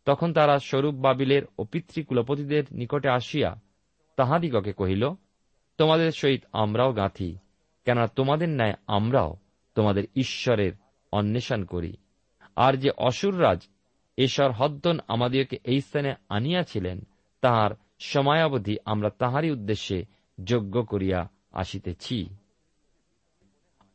তখন 0.10 0.34
তারা 0.34 0.60
স্বরূপ 0.60 0.96
বাবিলের 0.96 1.42
ও 1.60 1.63
পিতৃকুলপতিদের 1.63 2.63
নিকটে 2.72 3.10
আসিয়া 3.10 3.60
তাহাদিগকে 4.16 4.74
কহিল, 4.74 5.10
তোমাদের 5.78 6.12
সহিত 6.12 6.44
আমরাও 6.51 6.94
গাঁথি, 6.94 7.38
কেননা 7.86 8.08
তোমাদের 8.08 8.50
ন্যায় 8.50 8.74
আমরাও 8.88 9.38
তোমাদের 9.75 10.04
ঈশ্বরের 10.16 10.72
অন্বেষণ 11.12 11.63
করি। 11.63 11.94
আর 12.56 12.78
যে 12.78 12.92
অসুররাজ 12.98 13.68
এশ্বর 14.18 14.51
হদ্দন 14.51 15.00
আমাদিগকে 15.08 15.58
এই 15.63 15.82
স্থানে 15.82 16.13
আনিয়াছিলেন, 16.30 17.08
তাহার 17.42 17.72
সময়াবধি 18.00 18.78
আমরা 18.86 19.10
তাহারই 19.10 19.51
উদ্দেশ্যে 19.51 20.06
যোগ্য 20.44 20.84
করিয়া 20.84 21.30
আসিতেছি। 21.51 22.30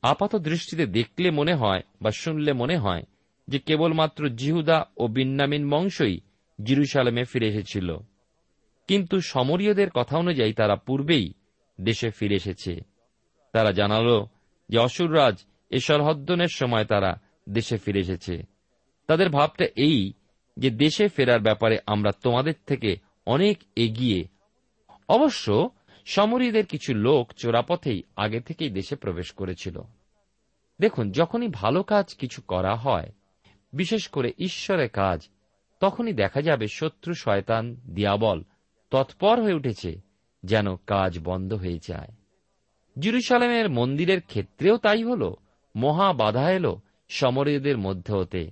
আপাত 0.02 0.36
দৃষ্টিতে 0.36 0.86
দেখলে 0.86 1.30
মনে 1.30 1.54
হয় 1.54 1.82
বা 2.02 2.10
শুনলে 2.10 2.52
মনে 2.52 2.76
হয় 2.76 3.02
যে 3.48 3.58
কেবলমাত্র 3.58 4.28
জিহুদা 4.28 4.86
ও 4.96 5.06
বিন্নামিন 5.06 5.70
বংশই 5.70 6.20
জিরুসালামে 6.64 7.24
ফিরে 7.24 7.48
এসেছিল। 7.48 7.96
কিন্তু 8.88 9.20
সমরীয়দের 9.20 9.90
কথা 9.90 10.18
অনুযায়ী 10.18 10.52
তারা 10.52 10.76
পূর্বেই 10.76 11.32
দেশে 11.80 12.10
ফিরে 12.10 12.34
এসেছে। 12.34 12.80
তারা 13.52 13.72
জানাল 13.72 14.24
যে 14.68 14.78
অসুররাজ 14.78 15.44
এসরহদ্দনের 15.70 16.48
সময় 16.54 16.84
তারা 16.84 17.20
দেশে 17.48 17.76
ফিরে 17.76 18.00
এসেছে। 18.00 18.42
তাদের 19.06 19.30
ভাবটা 19.30 19.64
এই 19.76 20.12
যে 20.56 20.70
দেশে 20.70 21.08
ফেরার 21.08 21.40
ব্যাপারে 21.40 21.78
আমরা 21.86 22.12
তোমাদের 22.12 22.54
থেকে 22.66 22.96
অনেক 23.26 23.58
এগিয়ে, 23.76 24.24
অবশ্য 25.08 25.70
সমরীদের 26.04 26.66
কিছু 26.66 26.94
লোক 26.94 27.32
চোরাপথেই 27.32 28.02
আগে 28.16 28.40
থেকেই 28.40 28.70
দেশে 28.70 28.96
প্রবেশ 28.96 29.32
করেছিল। 29.32 29.80
দেখুন, 30.80 31.12
যখনই 31.12 31.48
ভালো 31.48 31.82
কাজ 31.82 32.14
কিছু 32.14 32.42
করা 32.42 32.74
হয় 32.74 33.12
বিশেষ 33.74 34.08
করে 34.08 34.32
ঈশ্বরের 34.38 34.88
কাজ, 34.88 35.28
তখনই 35.80 36.12
দেখা 36.12 36.42
যাবে 36.42 36.66
শত্রু 36.68 37.14
শয়তান 37.14 37.74
দিয়াবল 37.74 38.42
তৎপর 38.90 39.42
হয়ে 39.42 39.54
উঠেছে, 39.54 40.00
যেন 40.44 40.76
কাজ 40.76 41.18
বন্ধ 41.24 41.52
হয়ে 41.52 41.78
যায়। 41.88 42.08
জিরুসালামের 42.98 43.68
মন্দিরের 43.68 44.20
ক্ষেত্রেও 44.20 44.76
তাই 44.76 45.04
হল, 45.04 45.34
মহা 45.76 46.12
বাধা 46.12 46.50
এলো 46.50 46.80
সমরীয়দের 47.08 47.78
মধ্যে 47.78 48.14
হতে। 48.14 48.50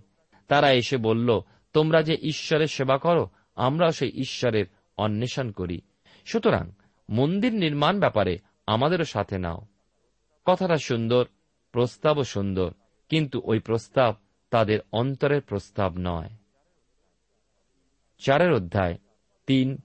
তারা 0.49 0.73
এসে 0.73 0.97
বলল, 0.97 1.41
তোমরা 1.73 2.03
যে 2.03 2.15
ঈশ্বরের 2.23 2.67
সেবা 2.67 2.99
করো, 2.99 3.31
আমরাও 3.55 3.91
সেই 3.91 4.09
ঈশ্বরের 4.09 4.65
অন্বেষণ 4.97 5.51
করি। 5.51 5.81
সুতরাং 6.25 6.71
মন্দির 7.11 7.55
নির্মাণ 7.55 8.01
ব্যাপারে 8.01 8.39
আমাদেরও 8.67 9.05
সাথে 9.05 9.39
নাও। 9.39 9.67
কথাটা 10.45 10.79
সুন্দর, 10.79 11.25
প্রস্তাবও 11.73 12.25
সুন্দর, 12.25 12.73
কিন্তু 13.09 13.41
ওই 13.45 13.59
প্রস্তাব 13.59 14.15
তাদের 14.53 14.79
অন্তরের 14.93 15.41
প্রস্তাব 15.41 15.93
নয়। 15.99 16.31
চারের 18.19 18.53
অধ্যায়, 18.53 18.99
তিন 19.47 19.79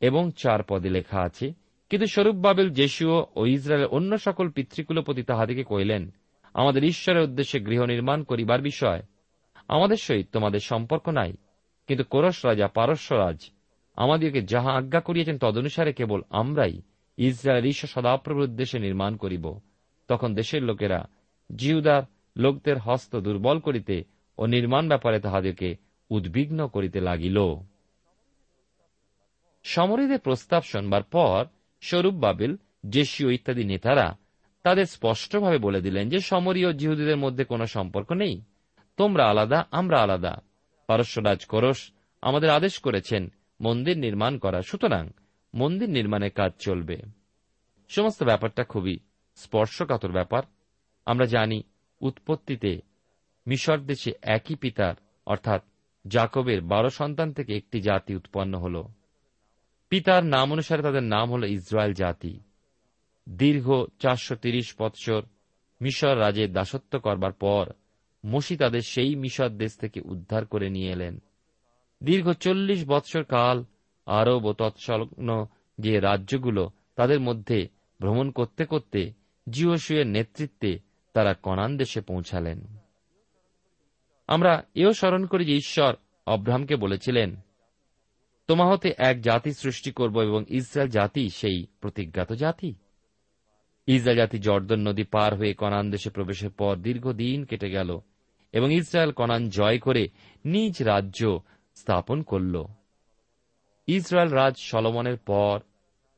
এবং 0.00 0.30
চার 0.36 0.60
পদে 0.68 0.90
লেখা 0.90 1.20
আছে, 1.20 1.52
কিন্তু 1.90 2.06
স্বরূপ 2.06 2.36
বাবেল 2.36 2.70
জেসুও 2.70 3.26
ও 3.36 3.46
ইসরায়েলের 3.46 3.88
অন্য 3.88 4.18
সকল 4.18 4.50
পিতৃকুলপতি 4.50 5.22
তাহাদিকে 5.22 5.64
কইলেন 5.64 6.10
আমাদের 6.54 6.84
ঈশ্বরের 6.84 7.22
উদ্দেশ্যে 7.22 7.60
গৃহ 7.60 7.84
নির্মাণ 7.84 8.22
করিবার 8.22 8.60
বিষয়। 8.60 9.02
আমাদের 9.68 9.96
সহিত 9.96 10.26
তোমাদের 10.32 10.60
সম্পর্ক 10.60 11.08
নাই, 11.08 11.32
কিন্তু 11.86 12.04
কোরস 12.04 12.46
রাজা 12.46 12.68
পারস্যরাজ 12.68 13.38
আমাদেরকে 13.96 14.42
যাহা 14.42 14.70
আজ্ঞা 14.72 15.00
করিয়াছেন 15.00 15.38
তদনুসারে 15.38 15.92
কেবল 15.92 16.20
আমরাই 16.30 16.82
ইসরায়েল 17.16 17.64
ঈশ্বর 17.64 17.88
সদাপ্রভুর 17.88 18.42
উদ্দেশ্যে 18.42 18.78
নির্মাণ 18.80 19.16
করিব। 19.16 19.58
তখন 20.08 20.34
দেশের 20.34 20.62
লোকেরা, 20.62 21.00
জিহুদার 21.56 22.02
লোকদের 22.38 22.78
হস্ত 22.78 23.16
দুর্বল 23.16 23.60
করিতে 23.60 24.04
ও 24.38 24.46
নির্মাণ 24.46 24.88
ব্যাপারে 24.88 25.20
তাহাদেরকে 25.20 25.76
উদ্বিগ্ন 26.10 26.68
করিতে 26.68 27.00
লাগিল। 27.00 27.38
সমরীদের 29.62 30.18
প্রস্তাব 30.18 30.62
শোনবার 30.62 31.02
পর 31.02 31.46
স্বরূপ 31.80 32.14
বাবিল, 32.14 32.56
জেসীয় 32.88 33.34
ইত্যাদি 33.34 33.64
নেতারা 33.64 34.16
তাদের 34.62 34.84
স্পষ্টভাবে 34.84 35.58
বলে 35.58 35.80
দিলেন 35.80 36.08
যে, 36.08 36.20
সমরীয় 36.20 36.72
জিহুদীদের 36.72 37.16
মধ্যে 37.16 37.44
কোনো 37.44 37.66
সম্পর্ক 37.66 38.12
নেই। 38.12 38.42
তোমরা 38.96 39.30
আলাদা, 39.30 39.66
আমরা 39.70 40.00
আলাদা। 40.00 40.42
পারস্যরাজ 40.86 41.44
করস 41.44 41.92
আমাদের 42.22 42.50
আদেশ 42.50 42.78
করেছেন, 42.78 43.32
মন্দির 43.60 43.98
নির্মাণ 43.98 44.38
করা 44.38 44.62
সুতরাং 44.62 45.10
মন্দির 45.54 45.90
নির্মাণের 45.90 46.30
কাজ 46.30 46.52
চলবে। 46.58 46.96
সমস্ত 47.88 48.22
ব্যাপারটা 48.22 48.64
খুবই 48.64 48.98
স্পর্শকাতর 49.36 50.12
ব্যাপার। 50.12 50.42
আমরা 51.06 51.26
জানি 51.26 51.62
উৎপত্তিতে 52.00 52.80
মিশর 53.46 53.78
দেশে 53.78 54.12
একই 54.22 54.54
পিতার, 54.54 54.94
অর্থাৎ 55.26 55.62
জাকবের 56.06 56.60
বারো 56.62 56.90
সন্তান 56.90 57.32
থেকে 57.32 57.56
একটি 57.56 57.80
জাতি 57.80 58.14
উৎপন্ন 58.14 58.58
হল। 58.58 58.84
পিতার 59.88 60.24
নাম 60.24 60.52
অনুসারে 60.52 60.82
তাদের 60.82 61.02
নাম 61.02 61.32
হল 61.32 61.44
ইসরায়েল 61.44 61.92
জাতি। 61.92 62.40
দীর্ঘ 63.28 63.84
চারশো 63.98 64.34
তিরিশ 64.34 64.74
বৎসর 64.78 65.22
মিশর 65.80 66.18
রাজের 66.18 66.52
দাসত্ব 66.52 66.98
করবার 66.98 67.32
পর 67.32 67.72
মসি 68.26 68.56
তাদের 68.56 68.80
সেই 68.80 69.14
মিশর 69.14 69.48
দেশ 69.48 69.76
থেকে 69.76 70.00
উদ্ধার 70.00 70.46
করে 70.46 70.70
নিয়ে 70.70 70.92
এলেন। 70.92 71.22
দীর্ঘ 72.04 72.32
চল্লিশ 72.32 72.84
বৎসর 72.86 73.24
কাল 73.24 73.64
আরব 74.06 74.44
ও 74.44 74.52
তৎসলগ্ন 74.52 75.46
যে 75.78 76.00
রাজ্যগুলো 76.00 76.70
তাদের 76.96 77.20
মধ্যে 77.20 77.68
ভ্রমণ 78.00 78.30
করতে 78.30 78.64
করতে 78.64 79.12
জিওসুয়ের 79.50 80.06
নেতৃত্বে 80.06 80.78
তারা 81.12 81.34
কনান 81.34 81.76
দেশে 81.76 82.00
পৌঁছালেন। 82.00 82.60
আমরা 84.26 84.62
এও 84.74 84.92
স্মরণ 84.92 85.26
করি 85.26 85.44
যে 85.44 85.56
ঈশ্বর 85.56 85.94
অব্রাহামকে 86.26 86.76
বলেছিলেন 86.76 87.36
তোমা 88.48 88.70
হতে 88.70 88.94
এক 88.98 89.22
জাতি 89.22 89.52
সৃষ্টি 89.52 89.92
করব 89.92 90.20
এবং 90.20 90.44
ইসরায়েল 90.48 90.90
জাতি 90.90 91.30
সেই 91.30 91.66
প্রতিজ্ঞাত 91.80 92.32
জাতি। 92.32 92.74
ইসরায়েল 93.86 94.20
জাতি 94.20 94.38
জর্দন 94.38 94.88
নদী 94.88 95.04
পার 95.04 95.34
হয়ে 95.34 95.54
কনান 95.54 95.90
দেশে 95.90 96.10
প্রবেশের 96.10 96.50
পর 96.50 96.76
দীর্ঘদিন 96.76 97.44
কেটে 97.44 97.70
গেল 97.70 98.00
এবং 98.52 98.72
ইসরায়েল 98.72 99.12
কনান 99.12 99.48
জয় 99.48 99.78
করে 99.78 100.08
নিজ 100.44 100.82
রাজ্য 100.82 101.40
স্থাপন 101.74 102.22
করল। 102.22 102.64
ইসরায়েল 103.86 104.30
রাজ 104.30 104.54
সলমনের 104.58 105.16
পর 105.16 105.60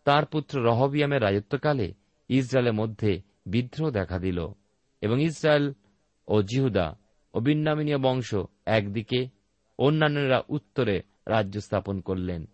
তার 0.05 0.27
পুত্র 0.27 0.63
রহবিয়ামের 0.63 1.23
রাজত্বকালে 1.23 1.95
ইসরায়েলের 2.29 2.73
মধ্যে 2.73 3.23
বিদ্রোহ 3.47 3.91
দেখা 3.91 4.19
দিল। 4.19 4.49
এবং 5.01 5.23
ইসরায়েল 5.23 5.73
ও 6.29 6.43
জিহুদা 6.43 6.99
ও 7.35 7.41
বিন্নামিনীয় 7.41 7.99
বংশ 7.99 8.35
একদিকে, 8.67 9.29
অন্যান্যরা 9.79 10.43
উত্তরে 10.49 11.03
রাজ্য 11.27 11.61
স্থাপন 11.61 12.01
করলেন। 12.01 12.47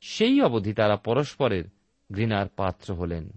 সেই 0.00 0.40
অবধি 0.40 0.72
তারা 0.74 0.96
পরস্পরের 0.96 1.64
ঘৃণার 2.12 2.48
পাত্র 2.48 2.94
হলেন। 2.94 3.30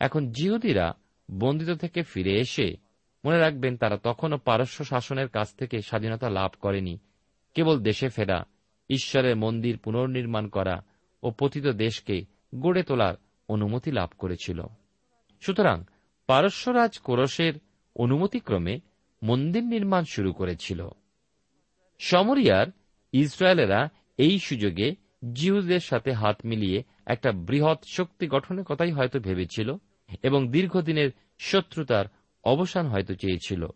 এখন 0.00 0.30
জিহুদিরা 0.30 0.94
বন্দিত 1.38 1.70
থেকে 1.70 2.02
ফিরে 2.02 2.40
এসে 2.40 2.76
মনে 3.24 3.38
রাখবেন 3.38 3.76
তারা 3.76 3.96
তখনও 3.96 4.38
পারস্য 4.38 4.84
শাসনের 4.84 5.28
কাছ 5.28 5.54
থেকে 5.54 5.82
স্বাধীনতা 5.82 6.30
লাভ 6.30 6.50
করেনি। 6.60 6.98
কেবল 7.54 7.82
দেশে 7.82 8.08
ফেরা, 8.08 8.44
ঈশ্বরের 8.90 9.36
মন্দির 9.36 9.78
পুনর্নির্মাণ 9.78 10.48
করা 10.48 10.84
ও 11.22 11.30
পতিত 11.38 11.66
দেশকে 11.66 12.24
গড়ে 12.60 12.82
তোলার 12.82 13.14
অনুমতি 13.48 13.92
লাভ 13.92 14.10
করেছিল। 14.18 14.62
সুতরাং 15.40 15.84
পারস্যরাজ 16.26 16.98
কোরসের 16.98 17.52
অনুমতিক্রমে 17.98 18.80
মন্দির 19.22 19.64
নির্মাণ 19.64 20.04
শুরু 20.04 20.32
করেছিল। 20.32 20.88
সমরিয়ার 21.98 22.66
ইসরায়েলেরা 23.12 23.88
এই 24.18 24.38
সুযোগে 24.38 24.94
জিহুদের 25.32 25.80
সাথে 25.80 26.12
হাত 26.12 26.36
মিলিয়ে 26.44 26.82
একটা 27.06 27.32
বৃহৎ 27.32 27.84
শক্তি 27.86 28.26
গঠনের 28.26 28.64
কথাই 28.64 28.92
হয়তো 28.92 29.20
ভেবেছিল 29.20 29.74
এবং 30.22 30.48
দীর্ঘদিনের 30.48 31.10
শত্রুতার 31.38 32.06
অবসান 32.44 32.86
হয়তো 32.86 33.14
চেয়েছিল। 33.14 33.66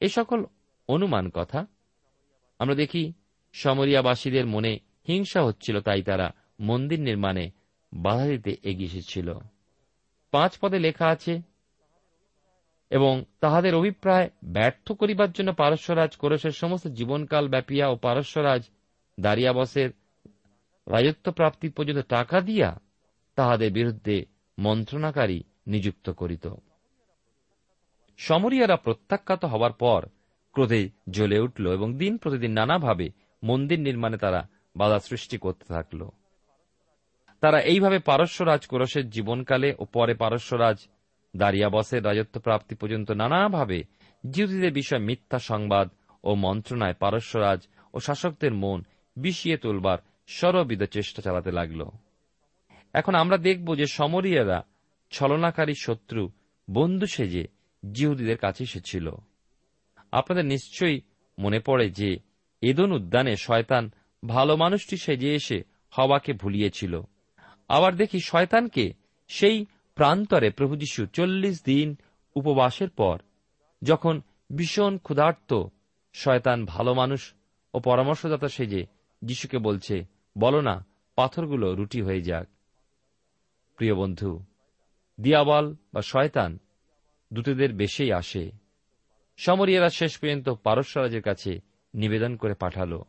এ 0.00 0.08
সকল 0.08 0.44
অনুমান 0.88 1.30
কথা 1.30 1.66
আমরা 2.58 2.74
দেখি 2.74 3.12
সমরিয়াবাসীদের 3.52 4.46
মনে 4.46 4.78
হিংসা 5.08 5.42
হচ্ছিল, 5.42 5.80
তাই 5.80 6.02
তারা 6.02 6.34
মন্দির 6.60 7.00
নির্মাণে 7.00 7.50
বাধা 7.94 8.26
দিতে 8.26 8.56
এগিয়ে 8.62 8.86
এসেছিল। 8.86 9.34
পাঁচ 10.30 10.58
পদে 10.58 10.78
লেখা 10.78 11.06
আছে 11.06 11.42
এবং 12.90 13.24
তাহাদের 13.40 13.74
অভিপ্রায় 13.74 14.30
ব্যর্থ 14.44 14.92
করিবার 14.92 15.32
জন্য 15.32 15.52
পারস্যরাজ 15.52 16.16
কোরসের 16.16 16.50
সমস্ত 16.50 16.86
জীবনকাল 16.86 17.48
ব্যাপিয়া 17.48 17.88
ও 17.88 17.96
পারস্যরাজ 17.96 18.62
দারিয়াবসের 19.20 19.90
রাজত্ব 20.86 21.32
প্রাপ্তি 21.32 21.68
পর্যন্ত 21.68 21.98
টাকা 21.98 22.40
দিয়া 22.40 22.80
তাহাদের 23.36 23.72
বিরুদ্ধে 23.72 24.26
মন্ত্রণাকারী 24.58 25.42
নিযুক্ত 25.66 26.10
করিত। 26.10 26.48
সমরিয়ারা 28.16 28.76
প্রত্যাখ্যাত 28.76 29.44
হওয়ার 29.44 29.72
পর 29.72 30.06
ক্রোধে 30.52 30.90
জ্বলে 31.10 31.40
উঠল 31.40 31.72
এবং 31.72 31.94
দিন 31.94 32.16
প্রতিদিন 32.16 32.52
নানাভাবে 32.52 33.10
মন্দির 33.44 33.80
নির্মাণে 33.80 34.16
তারা 34.16 34.48
বাধা 34.76 34.98
সৃষ্টি 34.98 35.38
করতে 35.38 35.64
থাকল। 35.64 36.08
তারা 37.40 37.60
এইভাবে 37.60 37.98
পারস্যরাজ 37.98 38.66
কোরসের 38.66 39.10
জীবনকালে 39.10 39.74
ও 39.78 39.84
পরে 39.84 40.14
পারস্যরাজ 40.14 40.76
দারিয়াবসের 41.36 42.04
রাজত্ব 42.04 42.40
প্রাপ্তি 42.40 42.74
পর্যন্ত 42.74 43.10
নানাভাবে 43.10 43.82
জিহুদীদের 44.30 44.72
বিষয়ে 44.72 45.00
মিথ্যা 45.00 45.38
সংবাদ 45.38 45.88
ও 46.24 46.34
মন্ত্রণায় 46.34 46.94
পারস্যরাজ 46.94 47.66
ও 47.94 48.00
শাসকদের 48.00 48.54
মন 48.54 48.84
বিষিয়ে 49.16 49.56
তুলবার 49.56 49.98
সর্ববিধ 50.26 50.82
চেষ্টা 50.84 51.22
চালাতে 51.22 51.52
লাগল। 51.52 51.88
এখন 52.92 53.14
আমরা 53.14 53.36
দেখব 53.36 53.76
যে 53.76 53.86
সমরিয়ারা 53.86 54.64
ছলনাকারী 55.10 55.74
শত্রু 55.82 56.30
বন্ধু 56.70 57.06
সেজে 57.06 57.46
জিহুদীদের 57.92 58.38
কাছে 58.38 58.64
এসেছিল। 58.64 59.10
আপনাদের 60.12 60.44
নিশ্চয়ই 60.44 61.00
মনে 61.38 61.60
পড়ে 61.60 61.90
যে 61.90 62.16
এদন 62.62 62.92
উদ্যানে 62.92 63.36
শয়তান 63.36 63.90
ভালো 64.28 64.56
মানুষটি 64.56 64.96
সেজে 64.96 65.34
এসে 65.34 65.62
হওয়াকে 65.90 66.32
ভুলিয়েছিল। 66.32 67.00
আবার 67.68 67.96
দেখি 67.96 68.20
শয়তানকে 68.20 68.92
সেই 69.28 69.66
প্রান্তরে 69.98 70.50
প্রভু 70.50 70.76
যীশু 70.76 71.06
চল্লিশ 71.06 71.64
দিন 71.64 71.96
উপবাসের 72.34 72.90
পর, 72.90 73.18
যখন 73.82 74.20
ভীষণ 74.56 74.98
ক্ষুধার্ত, 74.98 75.64
শয়তান 76.12 76.64
ভালো 76.64 76.94
মানুষ 76.94 77.34
ও 77.74 77.80
পরামর্শদাতা 77.80 78.48
সেজে 78.48 78.86
যিশুকে 79.22 79.58
বলছে, 79.58 80.04
বলো 80.38 80.60
না, 80.60 80.86
পাথরগুলো 81.16 81.74
রুটি 81.74 82.02
হয়ে 82.02 82.22
যাক। 82.22 82.48
প্রিয় 83.76 83.94
বন্ধু, 83.94 84.44
দিয়াবল 85.20 85.74
বা 85.94 86.02
শয়তান 86.02 86.58
দুটোদের 87.32 87.72
বেশেই 87.72 88.12
আসে। 88.12 88.50
সমরিয়ারা 89.36 89.90
শেষ 89.90 90.18
পর্যন্ত 90.18 90.48
পারস্যরাজের 90.48 91.22
কাছে 91.22 91.60
নিবেদন 91.94 92.36
করে 92.36 92.54
পাঠাল। 92.54 93.02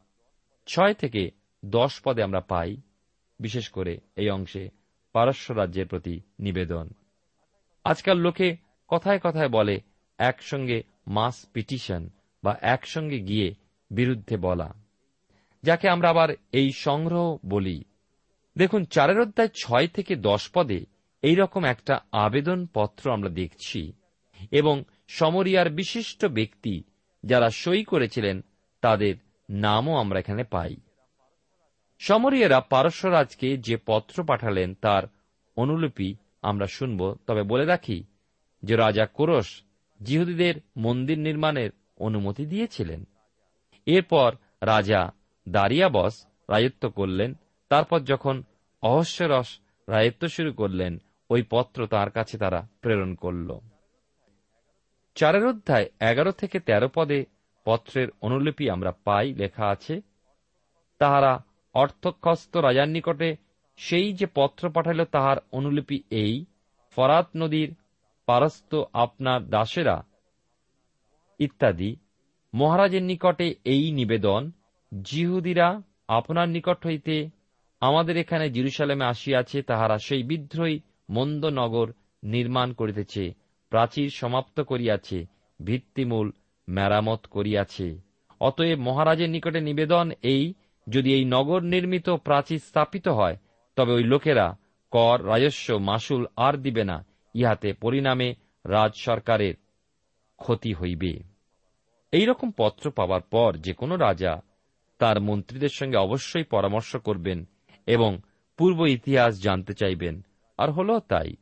ছয় 0.67 0.93
থেকে 0.93 1.31
দশ 1.65 2.01
পদে 2.03 2.23
আমরা 2.23 2.39
পাই, 2.39 2.77
বিশেষ 3.39 3.69
করে 3.69 3.99
এই 4.15 4.29
অংশে। 4.29 4.78
পারস্য 5.13 5.53
রাজ্যের 5.53 5.87
প্রতি 5.87 6.19
নিবেদন। 6.39 6.89
আজকাল 7.83 8.17
লোকে 8.17 8.57
কথায় 8.87 9.19
কথায় 9.19 9.49
বলে, 9.49 9.81
একসঙ্গে 10.17 10.83
মাস 11.07 11.45
পিটিশন 11.53 12.09
বা 12.43 12.57
একসঙ্গে 12.61 13.19
গিয়ে 13.19 13.55
বিরুদ্ধে 13.89 14.37
বলা। 14.37 14.73
যাকে 15.63 15.89
আমরা 15.89 16.09
আবার 16.09 16.29
এই 16.51 16.71
সংগ্রহ 16.71 17.37
বলি। 17.45 17.83
দেখুন, 18.57 18.85
চারের 18.85 19.19
অধ্যায় 19.19 19.47
ছয় 19.47 19.87
থেকে 19.87 20.15
দশ 20.15 20.49
পদে 20.53 20.85
এই 21.21 21.35
রকম 21.35 21.65
একটা 21.65 21.99
আবেদন 22.11 22.67
পত্র 22.73 23.11
আমরা 23.11 23.29
দেখছি 23.29 23.93
এবং 24.51 24.83
সমরিয়ার 25.07 25.69
বিশিষ্ট 25.69 26.25
ব্যক্তি 26.25 26.83
যারা 27.23 27.49
সই 27.49 27.83
করেছিলেন 27.83 28.41
তাদের 28.81 29.15
নামও 29.49 29.95
আমরা 29.95 30.19
এখানে 30.19 30.43
পাই। 30.43 30.75
সমরিয়ারা 31.99 32.59
পারস্যরাজকে 32.59 33.57
যে 33.57 33.77
পত্র 33.85 34.23
পাঠালেন 34.23 34.73
তার 34.73 35.03
অনুলিপি 35.55 36.15
আমরা 36.41 36.67
শুনব। 36.67 37.15
তবে 37.27 37.43
বলে 37.43 37.65
রাখি 37.65 38.03
যে 38.63 38.75
রাজা 38.75 39.05
কোরস 39.05 39.63
জিহুদীদের 40.03 40.55
মন্দির 40.77 41.19
নির্মাণের 41.19 41.69
অনুমতি 41.97 42.45
দিয়েছিলেন। 42.45 43.07
এরপর 43.85 44.35
রাজা 44.61 45.11
দারিয়াবস 45.49 46.25
রাজত্ব 46.49 46.89
করলেন। 46.89 47.33
তারপর 47.69 47.99
যখন 47.99 48.43
অহস্যরস 48.81 49.59
রাজত্ব 49.87 50.27
শুরু 50.27 50.53
করলেন, 50.53 51.01
ওই 51.29 51.43
পত্র 51.49 51.87
তার 51.87 52.11
কাছে 52.11 52.37
তারা 52.37 52.67
প্রেরণ 52.81 53.15
করল। 53.15 53.59
চারের 55.15 55.45
অধ্যায় 55.45 55.89
এগারো 55.99 56.31
থেকে 56.31 56.59
তেরো 56.59 56.89
পদে 56.95 57.25
পত্রের 57.65 58.07
অনুলিপি 58.21 58.69
আমরা 58.69 58.93
পাই, 59.03 59.33
লেখা 59.33 59.67
আছে, 59.67 60.01
তাহারা 60.97 61.43
অর্থক্ষস্ত 61.75 62.57
রাজার 62.57 62.87
নিকটে 62.87 63.35
সেই 63.79 64.13
যে 64.13 64.25
পত্র 64.35 64.69
পাঠাইল 64.69 65.03
তাহার 65.05 65.37
অনুলিপি 65.51 66.03
এই, 66.09 66.45
ফরাত 66.97 67.27
নদীর 67.35 67.69
পারস্ত 68.27 68.83
আপনার 68.93 69.49
দাসেরা 69.49 70.03
ইত্যাদি, 71.39 71.95
মহারাজের 72.53 73.03
নিকটে 73.03 73.55
এই 73.65 73.91
নিবেদন, 73.91 74.51
জিহুদিরা 74.91 75.81
আপনার 76.07 76.49
নিকট 76.49 76.85
হইতে 76.85 77.29
আমাদের 77.81 78.17
এখানে 78.17 78.49
জিরুসালামে 78.49 79.05
আসিয়াছে, 79.05 79.61
তাহারা 79.61 79.97
সেই 79.97 80.23
বিদ্রোহী 80.23 80.79
মন্দ 81.09 81.45
নগর 81.45 81.87
নির্মাণ 82.23 82.73
করিতেছে, 82.73 83.33
প্রাচীর 83.69 84.09
সমাপ্ত 84.09 84.61
করিয়াছে, 84.61 85.25
ভিত্তিমূল 85.61 86.31
মেরামত 86.67 87.25
করিয়াছে। 87.25 87.87
অতএব 88.41 88.79
মহারাজের 88.79 89.29
নিকটে 89.29 89.61
নিবেদন 89.61 90.11
এই 90.21 90.53
যদি 90.89 91.13
এই 91.13 91.25
নগর 91.25 91.61
নির্মিত 91.61 92.09
প্রাচীর 92.09 92.59
স্থাপিত 92.59 93.07
হয়, 93.07 93.37
তবে 93.75 93.93
ওই 93.93 94.03
লোকেরা 94.03 94.57
কর, 94.91 95.27
রাজস্ব, 95.27 95.77
মাসুল 95.77 96.25
আর 96.35 96.53
দিবে 96.57 96.83
না, 96.83 97.05
ইহাতে 97.33 97.73
পরিণামে 97.73 98.35
রাজ 98.65 98.91
সরকারের 98.95 99.55
ক্ষতি 100.37 100.73
হইবে। 100.73 101.23
এই 102.11 102.25
রকম 102.25 102.51
পত্র 102.51 102.91
পাওয়ার 102.91 103.21
পর 103.21 103.55
যে 103.55 103.73
কোনো 103.73 103.97
রাজা 103.97 104.41
তার 104.97 105.21
মন্ত্রীদের 105.21 105.69
সঙ্গে 105.69 105.97
অবশ্যই 105.97 106.43
পরামর্শ 106.43 106.95
করবেন 106.95 107.45
এবং 107.85 108.21
পূর্ব 108.57 108.85
ইতিহাস 108.85 109.41
জানতে 109.41 109.73
চাইবেন। 109.73 110.25
আর 110.57 110.71
হল 110.71 110.99
তাই, 110.99 111.35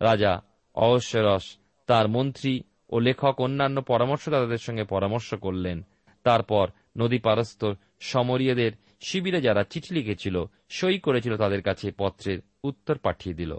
রাজা 0.00 0.42
অহস্যরস, 0.74 1.58
তার 1.86 2.08
মন্ত্রী 2.08 2.62
ও 2.90 2.98
লেখক 2.98 3.40
অন্যান্য 3.40 3.82
পরামর্শদাতাদের 3.82 4.58
সঙ্গে 4.58 4.84
পরামর্শ 4.84 5.34
করলেন। 5.34 5.86
তারপর 6.22 6.70
নদী 6.98 7.18
পারস্ত 7.18 7.72
সমরিয়াদের 8.00 8.72
শিবিরে 9.04 9.40
যারা 9.40 9.64
চিঠি 9.64 9.94
লিখেছিল, 9.94 10.44
সই 10.68 10.98
করেছিল 10.98 11.36
তাদের 11.36 11.62
কাছে 11.62 11.92
পত্রের 11.98 12.38
উত্তর 12.64 12.98
পাঠিয়ে 12.98 13.36
দিল। 13.36 13.56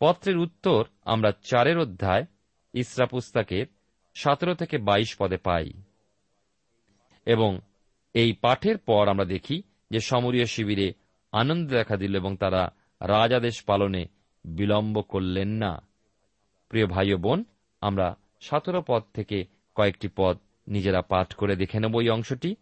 পত্রের 0.00 0.36
উত্তর 0.36 0.84
আমরা 1.02 1.32
চারের 1.42 1.78
অধ্যায়, 1.78 2.24
ইসরা 2.74 3.06
পুস্তকের 3.06 3.66
সতেরো 4.14 4.54
থেকে 4.54 4.78
বাইশ 4.78 5.16
পদে 5.18 5.36
পাই। 5.36 5.72
এবং 7.26 7.60
এই 8.14 8.32
পাঠের 8.32 8.78
পর 8.78 9.08
আমরা 9.08 9.24
দেখি 9.24 9.62
যে 9.90 10.00
সমরীয় 10.00 10.46
শিবিরে 10.46 10.92
আনন্দ 11.32 11.70
দেখা 11.70 11.96
দিল 11.96 12.16
এবং 12.16 12.36
তারা 12.36 12.72
রাজাদেশ 13.00 13.62
পালনে 13.62 14.06
বিলম্ব 14.44 15.02
করলেন 15.02 15.48
না। 15.48 15.82
প্রিয় 16.68 16.86
ভাই 16.86 17.12
ও 17.12 17.16
বোন, 17.16 17.44
আমরা 17.80 18.16
সতেরো 18.40 18.84
পদ 18.86 19.02
থেকে 19.14 19.44
কয়েকটি 19.74 20.08
পদ 20.16 20.38
নিজেরা 20.68 21.02
পাঠ 21.02 21.34
করে 21.34 21.56
দেখে 21.56 21.80
নেব 21.80 22.00
এই 22.00 22.08
অংশটি। 22.08 22.56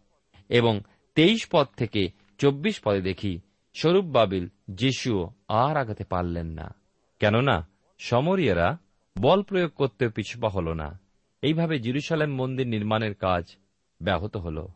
এবং 0.49 0.81
তেইশ 1.15 1.47
পদ 1.51 1.67
থেকে 1.77 2.07
চব্বিশ 2.37 2.81
পদে 2.83 3.01
দেখি, 3.01 3.39
স্বরূপ 3.73 4.05
বাবিল 4.05 4.47
যিশুও 4.67 5.29
আর 5.47 5.77
আগাতে 5.77 6.03
পারলেন 6.03 6.47
না। 6.47 6.75
কেননা, 7.19 7.67
সমরিয়ারা 7.97 8.77
বল 9.17 9.43
প্রয়োগ 9.43 9.71
করতে 9.71 10.09
পিছুপা 10.09 10.49
হল 10.49 10.73
না। 10.73 10.99
এইভাবে 11.41 11.79
জিরুসালেম 11.79 12.35
মন্দির 12.35 12.67
নির্মাণের 12.67 13.15
কাজ 13.15 13.55
ব্যাহত 14.01 14.37
হল। 14.37 14.67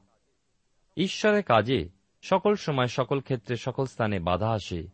ঈশ্বরের 0.98 1.44
কাজে 1.44 1.90
সকল 2.22 2.56
সময় 2.56 2.88
সকল 2.88 3.20
ক্ষেত্রে 3.20 3.56
সকল 3.56 3.86
স্থানে 3.86 4.20
বাধা 4.20 4.50
আসে, 4.50 4.88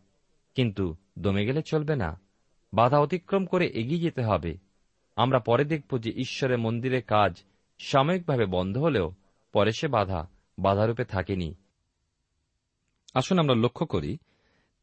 কিন্তু 0.54 0.96
দমে 1.18 1.46
গেলে 1.46 1.62
চলবে 1.62 1.96
না। 1.96 2.20
বাধা 2.74 2.98
অতিক্রম 2.98 3.46
করে 3.46 3.66
এগিয়ে 3.66 4.00
যেতে 4.00 4.22
হবে। 4.22 4.58
আমরা 5.16 5.38
পরে 5.38 5.64
দেখব 5.64 5.98
যে 5.98 6.10
ঈশ্বরের 6.10 6.58
মন্দিরের 6.58 7.02
কাজ 7.02 7.42
সাময়িকভাবে 7.78 8.46
বন্ধ 8.46 8.78
হলেও 8.78 9.12
পরে 9.52 9.72
সে 9.72 9.88
বাধা 9.88 10.33
বাধারূপে 10.58 11.04
থাকেনি। 11.04 11.54
আসুন 13.14 13.38
আমরা 13.38 13.54
লক্ষ্য 13.54 13.86
করি, 13.86 14.18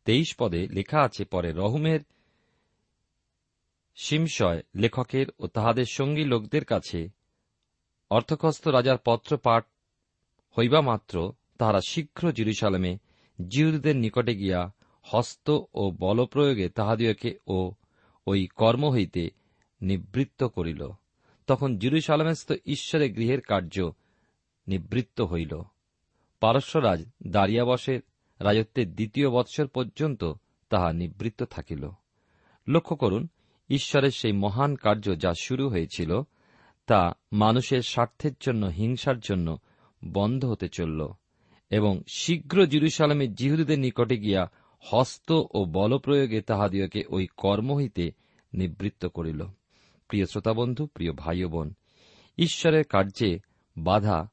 তেইশ 0.05 0.35
পদে 0.39 0.67
লেখা 0.67 1.01
আছে, 1.01 1.25
পরে 1.25 1.51
রহুমের 1.51 1.99
সিমশয় 3.95 4.61
লেখকের 4.75 5.25
ও 5.39 5.47
তাহাদের 5.47 5.85
সঙ্গী 5.85 6.23
লোকদের 6.23 6.65
কাছে 6.65 7.09
অর্থকস্ত 8.09 8.67
রাজার 8.67 8.97
পত্র 9.05 9.37
পাঠ 9.37 9.65
হইবা 10.59 10.81
মাত্র 10.81 11.33
তাহারা 11.57 11.79
শীঘ্র 11.87 12.31
জিরুসালামে 12.31 12.97
জিহুদীদের 13.47 13.95
নিকটে 13.95 14.35
গিয়া 14.35 14.73
হস্ত 15.01 15.59
ও 15.73 15.91
বলপ্রয়োগে 15.91 16.69
তাহাদিওকে 16.69 17.37
ও 17.47 17.71
ওই 18.27 18.47
কর্ম 18.47 18.91
হইতে 18.91 19.29
নিবৃত্ত 19.81 20.43
করিল। 20.43 20.87
তখন 21.47 21.77
জিরুসালামেস্থ 21.77 22.53
ঈশ্বরের 22.65 23.13
গৃহের 23.13 23.41
কার্য 23.41 23.91
নিবৃত্ত 24.67 25.21
হইল। 25.21 25.61
পারস্যরাজ 26.39 27.05
দারিয়াবসের 27.27 27.99
রাজত্বের 28.39 28.95
দ্বিতীয় 28.95 29.29
বৎসর 29.29 29.67
পর্যন্ত 29.67 30.33
তাহা 30.69 30.93
নিবৃত্ত 30.93 31.43
থাকিল। 31.43 31.89
লক্ষ্য 32.67 32.95
করুন, 32.95 33.27
ঈশ্বরের 33.69 34.11
সেই 34.11 34.31
মহান 34.31 34.75
কার্য 34.75 35.19
যা 35.19 35.33
শুরু 35.41 35.69
হয়েছিল, 35.69 36.21
তা 36.87 37.13
মানুষের 37.31 37.81
স্বার্থের 37.81 38.31
জন্য, 38.39 38.65
হিংসার 38.65 39.19
জন্য 39.19 39.57
বন্ধ 40.05 40.45
হতে 40.45 40.69
চলল 40.69 41.07
এবং 41.69 42.01
শীঘ্র 42.13 42.65
জিরুসালামের 42.65 43.35
জিহুদীদের 43.35 43.79
নিকটে 43.79 44.17
গিয়া 44.17 44.51
হস্ত 44.79 45.31
ও 45.51 45.65
বলপ্রয়োগে 45.65 46.41
তাহাদিওকে 46.41 47.03
ওই 47.09 47.27
কর্ম 47.37 47.75
হইতে 47.75 48.11
নিবৃত্ত 48.53 49.05
করিল। 49.05 49.45
প্রিয় 50.07 50.25
শ্রোতাবন্ধু, 50.25 50.87
প্রিয় 50.87 51.11
ভাই 51.13 51.45
বোন, 51.45 51.73
ঈশ্বরের 52.37 52.83
কার্যে 52.83 53.39
বাধা 53.77 54.29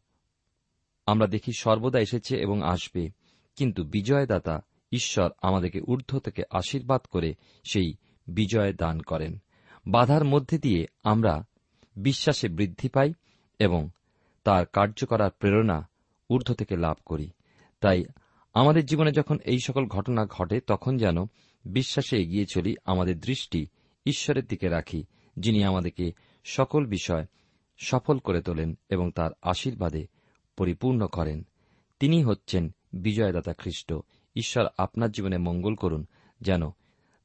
আমরা 1.09 1.27
দেখি 1.27 1.53
সর্বদা 1.59 1.99
এসেছে 1.99 2.37
এবং 2.37 2.63
আসবে। 2.63 3.11
কিন্তু 3.57 3.85
বিজয়দাতা 3.85 4.63
ঈশ্বর 4.93 5.31
আমাদেরকে 5.43 5.81
ঊর্ধ্ব 5.81 6.19
থেকে 6.19 6.43
আশীর্বাদ 6.51 7.01
করে 7.01 7.35
সেই 7.71 7.95
বিজয় 8.27 8.73
দান 8.73 9.01
করেন। 9.01 9.39
বাধার 9.87 10.25
মধ্যে 10.25 10.59
দিয়ে 10.59 10.87
আমরা 11.05 11.45
বিশ্বাসে 11.97 12.49
বৃদ্ধি 12.49 12.89
পাই 12.89 13.13
এবং 13.59 13.89
তার 14.45 14.67
কার্য 14.67 15.07
করার 15.07 15.31
প্রেরণা 15.31 15.89
ঊর্ধ্ব 16.31 16.55
থেকে 16.55 16.77
লাভ 16.77 16.97
করি। 17.07 17.31
তাই 17.81 18.05
আমাদের 18.55 18.87
জীবনে 18.87 19.13
যখন 19.13 19.39
এই 19.45 19.59
সকল 19.65 19.87
ঘটনা 19.87 20.27
ঘটে, 20.27 20.61
তখন 20.61 20.97
যেন 20.97 21.17
বিশ্বাসে 21.65 22.17
এগিয়ে 22.17 22.47
চলি, 22.47 22.77
আমাদের 22.85 23.21
দৃষ্টি 23.21 23.67
ঈশ্বরের 24.07 24.47
দিকে 24.47 24.69
রাখি, 24.69 25.05
যিনি 25.37 25.65
আমাদেরকে 25.65 26.13
সকল 26.45 26.87
বিষয় 26.87 27.27
সফল 27.79 28.19
করে 28.19 28.43
তোলেন 28.43 28.79
এবং 28.89 29.11
তার 29.11 29.31
আশীর্বাদে 29.43 30.07
পরিপূর্ণ 30.59 31.07
করেন। 31.07 31.47
তিনি 32.01 32.23
হচ্ছেন 32.23 32.75
বিজয়দাতা 32.93 33.53
খ্রিস্ট। 33.53 33.95
ঈশ্বর 34.37 34.67
আপনার 34.79 35.11
জীবনে 35.11 35.39
মঙ্গল 35.39 35.75
করুন, 35.75 36.07
যেন 36.41 36.71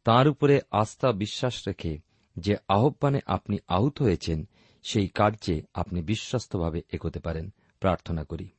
তার 0.03 0.27
উপরে 0.27 0.61
আস্থা 0.71 1.11
বিশ্বাস 1.11 1.67
রেখে 1.67 1.99
যে 2.35 2.55
আহ্বানে 2.67 3.19
আপনি 3.25 3.57
আহত 3.67 4.01
হয়েছেন, 4.01 4.47
সেই 4.83 5.07
কার্যে 5.07 5.61
আপনি 5.73 6.01
বিশ্বস্তভাবে 6.01 6.81
এগোতে 6.91 7.19
পারেন। 7.19 7.53
প্রার্থনা 7.79 8.23
করি। 8.23 8.49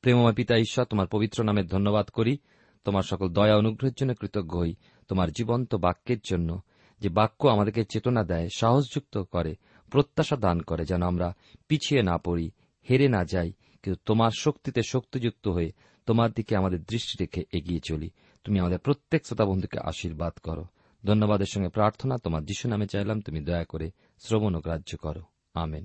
প্রেমময় 0.00 0.32
পিতা 0.32 0.56
ঈশ্বর, 0.56 0.84
তোমার 0.84 1.06
পবিত্র 1.06 1.44
নামে 1.44 1.62
ধন্যবাদ 1.62 2.08
করি। 2.08 2.38
তোমার 2.84 3.02
সকল 3.02 3.28
দয়া 3.28 3.56
অনুগ্রহের 3.56 3.94
জন্য 3.96 4.14
কৃতজ্ঞ 4.14 4.58
হই। 4.58 4.74
তোমার 5.08 5.32
জীবন্ত 5.32 5.74
বাক্যের 5.74 6.18
জন্য 6.24 6.62
যে 7.00 7.08
বাক্য 7.08 7.48
আমাদেরকে 7.48 7.84
চেতনা 7.84 8.24
দেয়, 8.24 8.48
সাহসযুক্ত 8.56 9.18
করে, 9.18 9.56
প্রত্যাশা 9.90 10.36
দান 10.36 10.60
করে, 10.60 10.84
যেন 10.84 11.02
আমরা 11.02 11.34
পিছিয়ে 11.68 12.02
না 12.02 12.18
পড়ি। 12.18 12.50
হেরে 12.90 13.08
না 13.08 13.24
যাই, 13.24 13.52
কিন্তু 13.82 14.00
তোমার 14.06 14.30
শক্তিতে 14.38 14.80
শক্তিযুক্ত 14.88 15.48
হয়ে 15.48 15.72
তোমার 16.06 16.30
দিকে 16.32 16.56
আমাদের 16.56 16.80
দৃষ্টি 16.82 17.14
রেখে 17.20 17.42
এগিয়ে 17.52 17.80
চলি। 17.84 18.10
তুমি 18.44 18.60
আমাদের 18.60 18.78
প্রত্যেক 18.78 19.26
শ্রোতা 19.26 19.44
বন্ধুকে 19.44 19.78
আশীর্বাদ 19.78 20.32
করো। 20.32 20.64
ধন্যবাদের 21.04 21.50
সঙ্গে 21.52 21.68
প্রার্থনা 21.68 22.18
তোমার 22.18 22.44
যিশু 22.44 22.68
নামে 22.68 22.86
চাইলাম, 22.86 23.20
তুমি 23.20 23.40
দয়া 23.40 23.64
করে 23.64 23.90
শ্রবণ 24.18 24.54
ও 24.54 24.60
গ্রাহ্য 24.60 24.96
করো। 24.96 25.22
আমেন। 25.54 25.84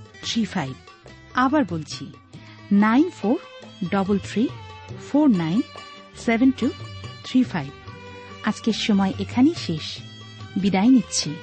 three 0.25 0.45
five. 0.45 0.73
আবার 1.33 1.63
বলছি, 1.69 2.11
nine 2.71 3.09
four 3.09 3.37
double 3.91 4.19
three 4.19 4.47
four 5.11 5.29
nine 5.29 5.61
seven 6.25 6.51
two 6.51 6.69
three 7.25 7.43
five. 7.43 7.69
আজকের 8.47 8.73
সময় 8.73 9.13
এখানেই 9.19 9.53
শেষ। 9.57 9.97
বিদায় 10.57 10.87
নিচ্ছি। 10.87 11.35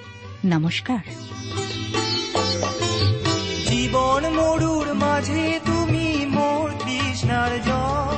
নমস্কার। 0.45 0.99
জীবন 3.67 4.31
মরুর 4.31 4.95
মাঝে 4.95 5.61
তুমি 5.67 6.27
মোর 6.27 6.71
তৃষ্ণার 6.85 7.63
জল। 7.63 8.17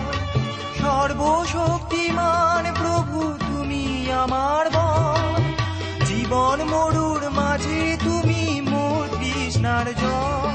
সর্বশক্তিমান 0.79 2.75
প্রভু 2.75 3.33
তুমি 3.39 4.13
আমার 4.13 4.67
বল। 4.71 5.43
জীবন 6.07 6.59
মরুর 6.65 7.10
জল 9.95 10.53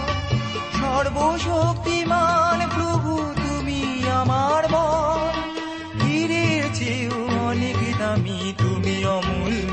সর্বশক্তিমান 0.79 2.59
প্রভু, 2.75 3.11
তুমি 3.35 3.81
আমার 4.09 4.63
হীরের 6.03 6.63
চেয়েও 6.73 7.19
অনেক 7.47 7.79
দামি, 7.99 8.53
তুমি 8.57 9.05
অমূল্য 9.05 9.71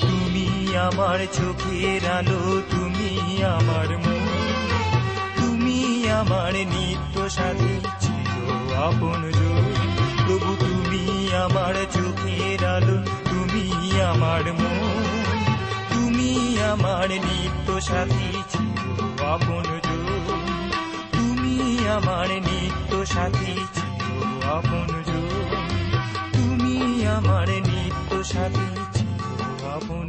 তুমি 0.00 0.76
আমার 0.76 1.18
চোখের 1.32 2.02
আলো, 2.10 2.62
তুমি 2.70 3.10
আমার 3.44 3.90
মন। 3.98 4.26
তুমি 5.36 5.80
আমার 6.10 6.54
নিত্য 6.72 7.30
সাথী 7.30 7.74
ছিল 8.00 8.74
আপন 8.76 9.20
প্রভু, 10.26 10.50
তুমি 10.60 11.02
আমার 11.34 11.74
চোখের 11.92 12.60
আলো, 12.66 12.98
তুমি 13.30 13.64
আমার 14.02 14.44
মন। 14.52 15.01
আমার 16.64 17.08
নিত্য 17.24 17.68
সাথী 17.80 18.28
ছিল 18.50 18.78
আপন 19.26 19.66
তুমি 21.12 21.56
আমার 21.88 22.30
নিত্য 22.40 22.92
সাথী 23.06 23.54
ছিল 23.74 24.10
আপন 24.50 24.88
তুমি 26.32 26.76
আমার 27.16 27.48
নিত্য 27.62 28.10
সাথী 28.24 28.68
ছিল 28.92 29.20
আপন 29.76 30.08